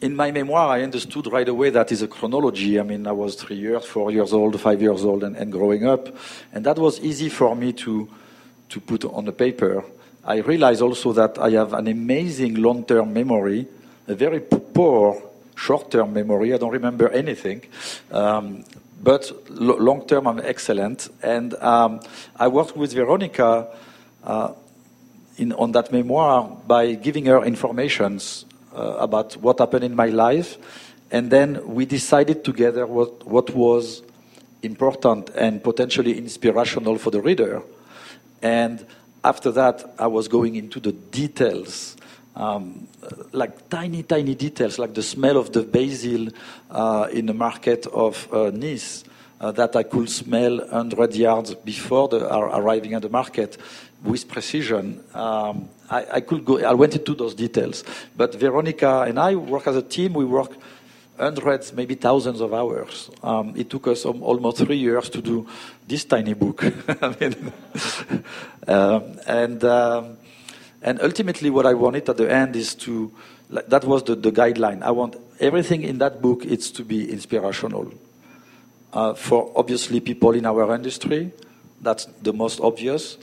[0.00, 2.80] in my memoir, I understood right away that is a chronology.
[2.80, 5.86] I mean, I was three years, four years old, five years old, and, and growing
[5.86, 6.08] up.
[6.52, 8.08] And that was easy for me to,
[8.70, 9.84] to put on the paper.
[10.24, 13.66] I realized also that I have an amazing long term memory,
[14.08, 15.22] a very poor
[15.54, 16.54] short term memory.
[16.54, 17.62] I don't remember anything.
[18.10, 18.64] Um,
[19.02, 21.08] but lo- long term, I'm excellent.
[21.22, 22.00] And um,
[22.36, 23.68] I worked with Veronica
[24.24, 24.52] uh,
[25.36, 30.58] in, on that memoir by giving her informations about what happened in my life.
[31.10, 34.02] And then we decided together what, what was
[34.62, 37.62] important and potentially inspirational for the reader.
[38.42, 38.86] And
[39.24, 41.96] after that, I was going into the details,
[42.36, 42.86] um,
[43.32, 46.28] like tiny, tiny details, like the smell of the basil
[46.70, 49.04] uh, in the market of uh, Nice.
[49.40, 53.56] Uh, that I could smell 100 yards before the, arriving at the market
[54.04, 55.02] with precision.
[55.14, 57.84] Um, I, I, could go, I went into those details.
[58.16, 60.14] But Veronica and I work as a team.
[60.14, 60.52] We work
[61.18, 63.10] hundreds, maybe thousands of hours.
[63.22, 65.46] Um, it took us almost three years to do
[65.86, 66.62] this tiny book.
[67.20, 67.52] Mean,
[68.68, 70.16] um, and um,
[70.82, 73.12] and ultimately, what I wanted at the end is to.
[73.50, 74.80] That was the, the guideline.
[74.80, 76.44] I want everything in that book.
[76.44, 77.92] It's to be inspirational
[78.92, 81.32] uh, for obviously people in our industry.
[81.80, 83.18] That's the most obvious.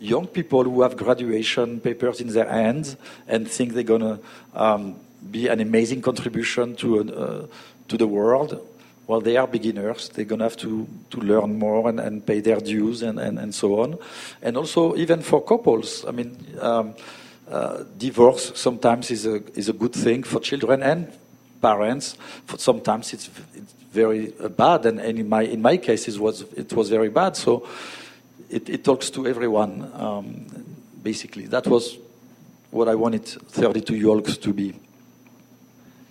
[0.00, 2.96] Young people who have graduation papers in their hands
[3.28, 4.18] and think they're going to
[4.54, 4.96] um,
[5.30, 7.46] be an amazing contribution to, uh,
[7.88, 8.66] to the world.
[9.06, 10.08] Well, they are beginners.
[10.08, 13.38] They're going to have to, to learn more and, and pay their dues and, and,
[13.38, 13.98] and so on.
[14.40, 16.94] And also, even for couples, I mean, um,
[17.50, 21.12] uh, divorce sometimes is a, is a good thing for children and
[21.60, 22.16] parents.
[22.46, 26.42] For sometimes it's, it's very bad, and, and, in my in my case it was
[26.56, 27.36] it was very bad.
[27.36, 27.66] So
[28.50, 29.90] it, it talks to everyone.
[29.94, 30.46] Um,
[31.02, 31.98] basically, that was
[32.70, 34.74] what I wanted 32 Yolks to be.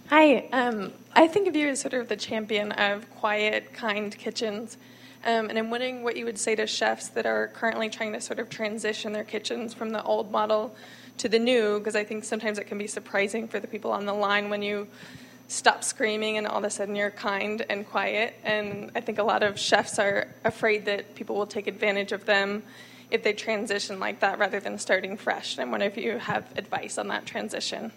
[0.07, 4.77] Hi, um, I think of you as sort of the champion of quiet, kind kitchens.
[5.25, 8.21] Um, and I'm wondering what you would say to chefs that are currently trying to
[8.21, 10.75] sort of transition their kitchens from the old model
[11.17, 14.05] to the new, because I think sometimes it can be surprising for the people on
[14.05, 14.87] the line when you
[15.49, 18.35] stop screaming and all of a sudden you're kind and quiet.
[18.43, 22.25] And I think a lot of chefs are afraid that people will take advantage of
[22.25, 22.63] them
[23.09, 25.57] if they transition like that rather than starting fresh.
[25.57, 27.91] And I wonder if you have advice on that transition.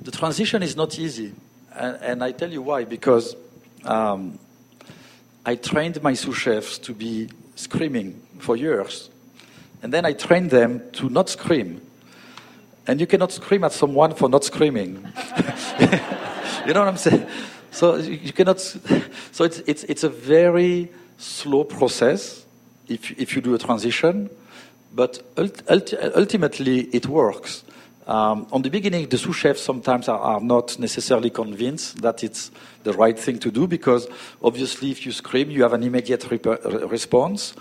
[0.00, 1.32] The transition is not easy.
[1.72, 2.84] And, and I tell you why.
[2.84, 3.36] Because
[3.84, 4.40] um,
[5.46, 9.08] I trained my sous chefs to be screaming for years.
[9.84, 11.80] And then I trained them to not scream
[12.88, 14.94] and you cannot scream at someone for not screaming.
[16.66, 17.26] you know what I'm saying?
[17.70, 18.58] So you cannot.
[18.58, 22.44] So it's it's it's a very slow process
[22.88, 24.30] if if you do a transition,
[24.92, 27.62] but ultimately it works.
[28.06, 32.50] Um, on the beginning, the sous chefs sometimes are, are, not necessarily convinced that it's
[32.82, 34.08] the right thing to do because
[34.42, 36.26] obviously, if you scream, you have an immediate
[36.90, 37.54] response.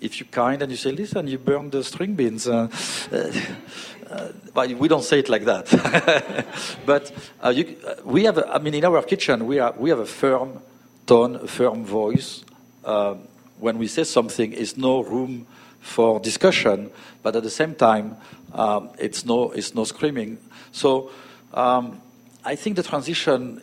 [0.00, 2.68] If you're kind and you say, "Listen, you burned the string beans," uh,
[4.10, 6.46] uh, we don't say it like that.
[6.86, 7.12] but
[7.44, 10.00] uh, you, uh, we have, a, I mean, in our kitchen, we, are, we have
[10.00, 10.60] a firm
[11.06, 12.44] tone, a firm voice.
[12.84, 13.14] Uh,
[13.58, 15.46] when we say something, it's no room
[15.80, 16.90] for discussion,
[17.22, 18.16] but at the same time,
[18.52, 20.38] um, it's, no, it's no screaming.
[20.72, 21.10] So
[21.54, 22.00] um,
[22.44, 23.62] I think the transition,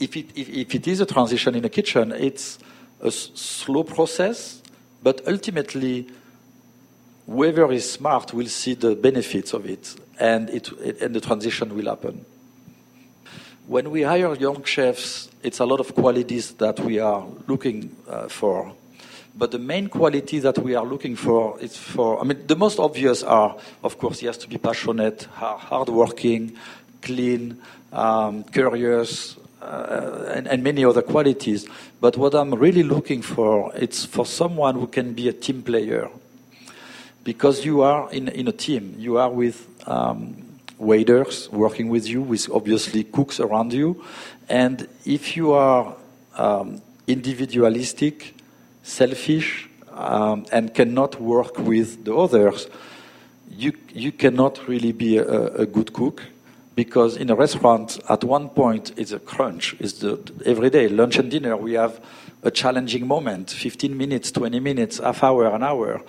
[0.00, 2.58] if it, if, if it is a transition in a kitchen, it's
[3.00, 4.62] a slow process,
[5.02, 6.08] but ultimately,
[7.26, 11.74] whoever is smart will see the benefits of it and, it, it, and the transition
[11.74, 12.24] will happen.
[13.66, 18.28] When we hire young chefs, it's a lot of qualities that we are looking uh,
[18.28, 18.74] for.
[19.34, 22.78] But the main quality that we are looking for is for, I mean, the most
[22.78, 26.56] obvious are, of course, he has to be passionate, hardworking,
[27.00, 27.62] clean,
[27.92, 31.66] um, curious, uh, and, and, many other qualities.
[32.00, 36.10] But what I'm really looking for, it's for someone who can be a team player
[37.24, 38.94] because you are in, in a team.
[38.98, 40.36] You are with um,
[40.78, 44.04] waiters working with you, with obviously cooks around you.
[44.48, 45.94] And if you are
[46.36, 48.34] um, individualistic,
[48.82, 52.66] selfish, um, and cannot work with the others,
[53.50, 56.22] you, you cannot really be a, a good cook.
[56.74, 59.76] because in a restaurant, at one point, it's a crunch.
[59.78, 62.00] It's the, every day, lunch and dinner, we have
[62.42, 66.02] a challenging moment 15 minutes, 20 minutes, half hour, an hour.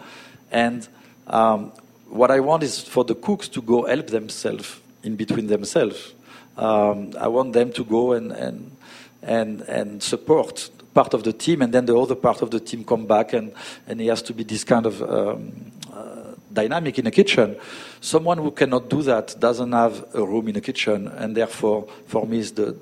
[0.52, 0.88] And
[1.28, 1.72] um,
[2.10, 6.14] what I want is for the cooks to go help themselves in between themselves.
[6.58, 8.76] Um, I want them to go and, and,
[9.22, 12.84] and, and support part of the team, and then the other part of the team
[12.84, 13.52] come back, and,
[13.88, 17.58] and it has to be this kind of um, uh, dynamic in a kitchen.
[18.00, 22.28] Someone who cannot do that doesn't have a room in a kitchen, and therefore, for
[22.28, 22.78] me, is the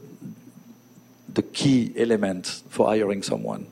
[1.34, 3.71] the key element for hiring someone.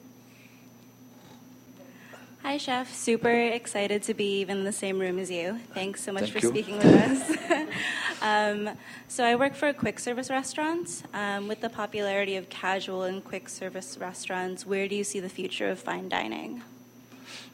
[2.49, 2.91] Hi, Chef.
[2.91, 5.59] Super excited to be even in the same room as you.
[5.75, 6.49] Thanks so much Thank for you.
[6.49, 7.67] speaking with us.
[8.23, 8.75] um,
[9.07, 11.03] so, I work for a quick service restaurant.
[11.13, 15.29] Um, with the popularity of casual and quick service restaurants, where do you see the
[15.29, 16.63] future of fine dining?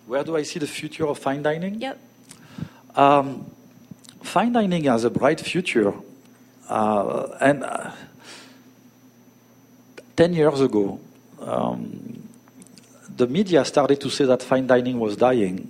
[0.07, 1.81] Where do I see the future of fine dining?
[1.81, 1.99] Yep.
[2.95, 3.51] Um,
[4.23, 5.93] fine dining has a bright future.
[6.69, 7.91] Uh, and uh,
[10.15, 11.01] 10 years ago,
[11.41, 12.24] um,
[13.15, 15.69] the media started to say that fine dining was dying.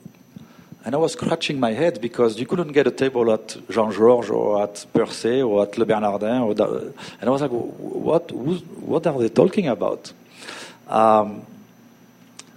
[0.83, 4.29] And I was scratching my head because you couldn't get a table at Jean Georges
[4.29, 6.41] or at Per Se or at Le Bernardin.
[6.41, 10.13] Or and I was like, what, who's, what are they talking about?
[10.87, 11.45] Um,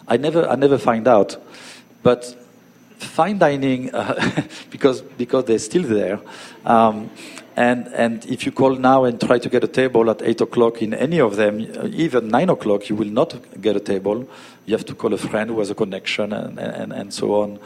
[0.06, 1.36] I never, I never find out.
[2.02, 2.36] But
[2.98, 6.20] fine dining, uh, because, because they're still there,
[6.66, 7.10] um,
[7.56, 10.80] and, and if you call now and try to get a table at 8 o'clock
[10.80, 11.60] in any of them,
[11.92, 14.28] even 9 o'clock, you will not get a table.
[14.68, 17.58] You have to call a friend who has a connection and, and, and so on.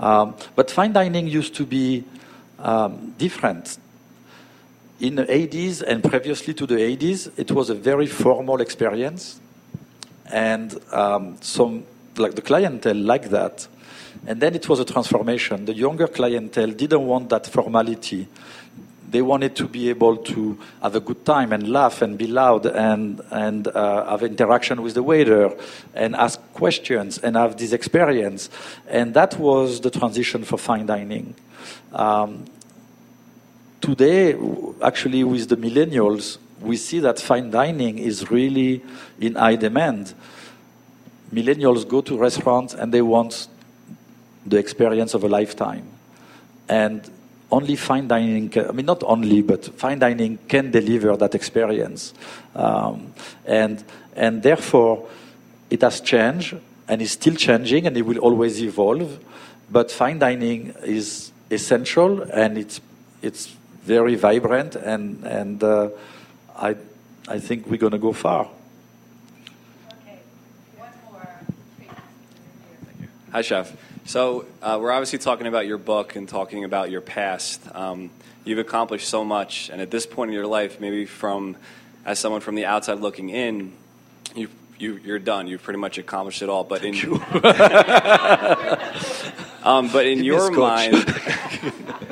[0.00, 2.02] Um, but fine dining used to be
[2.58, 3.76] um, different.
[4.98, 9.38] In the 80s and previously to the 80s, it was a very formal experience.
[10.32, 11.84] And um, some,
[12.16, 13.68] like the clientele liked that.
[14.26, 15.66] And then it was a transformation.
[15.66, 18.28] The younger clientele didn't want that formality
[19.08, 22.66] they wanted to be able to have a good time and laugh and be loud
[22.66, 25.56] and, and uh, have interaction with the waiter
[25.94, 28.50] and ask questions and have this experience.
[28.88, 31.34] And that was the transition for fine dining.
[31.92, 32.46] Um,
[33.80, 34.36] today,
[34.82, 38.82] actually, with the millennials, we see that fine dining is really
[39.20, 40.14] in high demand.
[41.32, 43.48] Millennials go to restaurants and they want
[44.44, 45.86] the experience of a lifetime.
[46.68, 47.08] And
[47.50, 52.12] only fine dining, I mean, not only, but fine dining can deliver that experience.
[52.54, 53.12] Um,
[53.44, 53.82] and,
[54.14, 55.08] and therefore,
[55.70, 56.56] it has changed
[56.88, 59.18] and is still changing and it will always evolve.
[59.70, 62.80] But fine dining is essential and it's,
[63.22, 63.54] it's
[63.86, 65.90] very vibrant, and, and uh,
[66.56, 66.74] I,
[67.28, 68.48] I think we're going to go far.
[70.02, 70.18] Okay.
[73.30, 73.85] Hi, Chef.
[74.06, 77.60] So, uh, we're obviously talking about your book and talking about your past.
[77.74, 78.10] Um,
[78.44, 81.56] you've accomplished so much, and at this point in your life, maybe from
[82.04, 83.72] as someone from the outside looking in,
[84.36, 84.48] you
[84.78, 85.48] you you're done.
[85.48, 86.62] You've pretty much accomplished it all.
[86.62, 86.94] But in
[89.64, 91.12] um, but in Give your mind,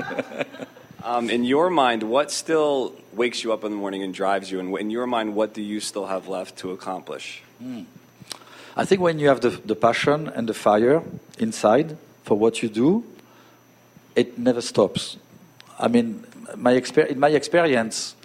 [1.05, 4.59] um, in your mind, what still wakes you up in the morning and drives you?
[4.59, 7.41] And in your mind, what do you still have left to accomplish?
[8.77, 11.03] I think when you have the, the passion and the fire
[11.39, 13.05] inside for what you do,
[14.17, 15.17] it never stops.
[15.79, 16.25] I mean,
[16.57, 18.17] my exper- in my experience,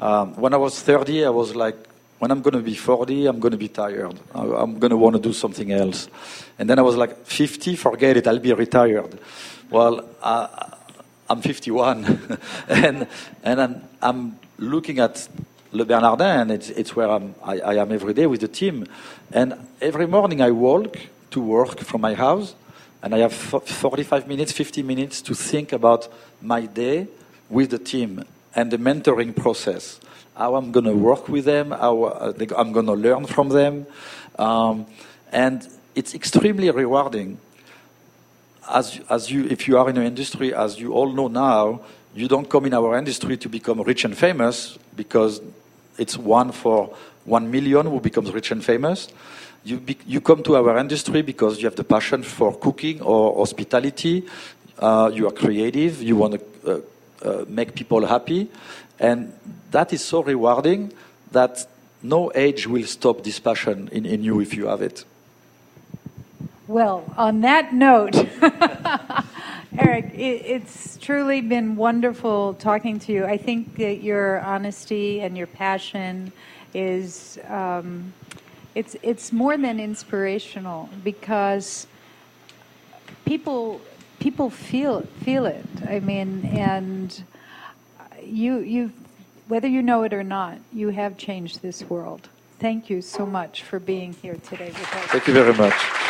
[0.00, 1.76] um, when I was 30, I was like,
[2.18, 4.18] when I'm going to be 40, I'm going to be tired.
[4.34, 6.08] I- I'm going to want to do something else.
[6.58, 9.18] And then I was like, 50, forget it, I'll be retired.
[9.70, 10.48] Well, uh,
[11.28, 12.38] I'm 51,
[12.68, 13.06] and
[13.44, 15.28] and I'm, I'm looking at
[15.72, 18.86] Le Bernardin, and it's, it's where I'm, I, I am every day with the team.
[19.32, 20.96] And every morning I walk
[21.30, 22.54] to work from my house,
[23.02, 26.08] and I have fo- 45 minutes, 50 minutes to think about
[26.42, 27.06] my day
[27.48, 28.24] with the team
[28.54, 30.00] and the mentoring process.
[30.36, 33.86] How I'm going to work with them, how uh, I'm going to learn from them.
[34.38, 34.86] Um,
[35.32, 37.38] and it's extremely rewarding
[38.70, 41.80] as, as you, if you are in an industry, as you all know now,
[42.14, 45.40] you don't come in our industry to become rich and famous because
[46.00, 49.08] it's one for one million who becomes rich and famous.
[49.62, 53.36] You, be, you come to our industry because you have the passion for cooking or
[53.36, 54.24] hospitality.
[54.78, 56.02] Uh, you are creative.
[56.02, 56.40] You want to
[56.72, 56.80] uh,
[57.22, 58.48] uh, make people happy.
[58.98, 59.32] And
[59.70, 60.92] that is so rewarding
[61.32, 61.66] that
[62.02, 65.04] no age will stop this passion in, in you if you have it.
[66.66, 68.14] Well, on that note,
[69.78, 73.24] Eric, it, it's truly been wonderful talking to you.
[73.24, 76.32] I think that your honesty and your passion
[76.74, 78.12] is um,
[78.74, 81.86] it's it's more than inspirational because
[83.24, 83.80] people
[84.18, 85.66] people feel feel it.
[85.88, 87.22] I mean, and
[88.24, 88.92] you you've
[89.48, 92.28] whether you know it or not, you have changed this world.
[92.58, 95.04] Thank you so much for being here today with us.
[95.06, 96.09] Thank you very much.